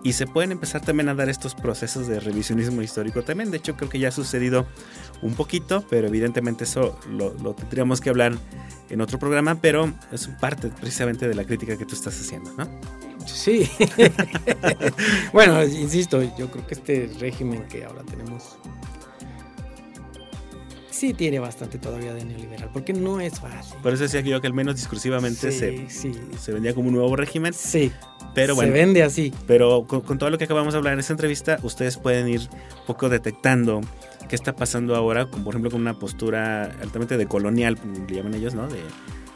[0.04, 3.52] y se pueden empezar también a dar estos procesos de revisionismo histórico también.
[3.52, 4.66] De hecho, creo que ya ha sucedido
[5.22, 8.34] un poquito, pero evidentemente eso lo, lo tendríamos que hablar
[8.90, 12.68] en otro programa, pero es parte precisamente de la crítica que tú estás haciendo, ¿no?
[13.26, 13.70] Sí.
[15.34, 18.58] bueno, insisto, yo creo que este régimen que ahora tenemos
[20.90, 23.78] sí tiene bastante todavía de neoliberal, porque no es fácil.
[23.82, 26.12] Por eso decía que yo que al menos discursivamente Sí, se, sí.
[26.38, 27.92] se vendía como un nuevo régimen, Sí,
[28.42, 28.74] pero bueno.
[28.74, 29.34] se vende así.
[29.48, 32.42] Pero con, con todo lo que acabamos de hablar en esta entrevista, ustedes pueden ir
[32.42, 33.82] un poco detectando
[34.28, 38.36] qué está pasando ahora, como por ejemplo con una postura altamente decolonial, como le llaman
[38.36, 38.68] ellos, ¿no?
[38.68, 38.80] De,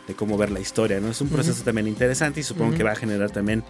[0.08, 1.10] de cómo ver la historia, ¿no?
[1.10, 3.64] Es un proceso también interesante y supongo que va a generar también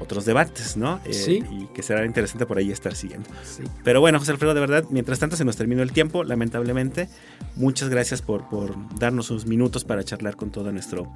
[0.00, 1.00] otros debates, ¿no?
[1.04, 1.42] Eh, Sí.
[1.50, 3.28] Y que será interesante por ahí estar siguiendo.
[3.44, 3.62] Sí.
[3.84, 7.08] Pero bueno, José Alfredo, de verdad, mientras tanto se nos terminó el tiempo, lamentablemente.
[7.56, 11.12] Muchas gracias por, por darnos unos minutos para charlar con todo nuestro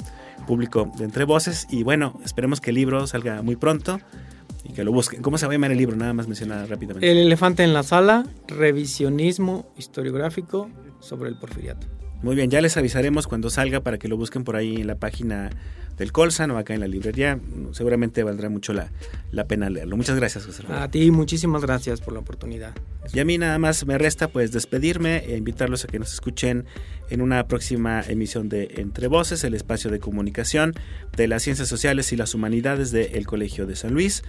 [0.46, 1.66] público de Entre Voces.
[1.70, 4.00] Y bueno, esperemos que el libro salga muy pronto
[4.64, 5.22] y que lo busquen.
[5.22, 5.96] ¿Cómo se va a llamar el libro?
[5.96, 7.10] Nada más mencionar rápidamente.
[7.10, 10.68] El elefante en la sala, revisionismo historiográfico
[11.00, 11.86] sobre el porfiriato.
[12.22, 14.96] Muy bien, ya les avisaremos cuando salga para que lo busquen por ahí en la
[14.96, 15.50] página
[15.96, 17.38] del Colsan o acá en la librería.
[17.72, 18.90] Seguramente valdrá mucho la,
[19.30, 19.96] la pena leerlo.
[19.96, 20.80] Muchas gracias, José Alfredo.
[20.80, 22.74] A ti muchísimas gracias por la oportunidad.
[23.12, 26.64] Y a mí nada más me resta pues despedirme e invitarlos a que nos escuchen
[27.08, 30.74] en una próxima emisión de Entre Voces, el espacio de comunicación
[31.16, 34.22] de las ciencias sociales y las humanidades del Colegio de San Luis.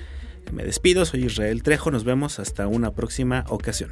[0.53, 3.91] Me despido, soy Israel Trejo, nos vemos hasta una próxima ocasión.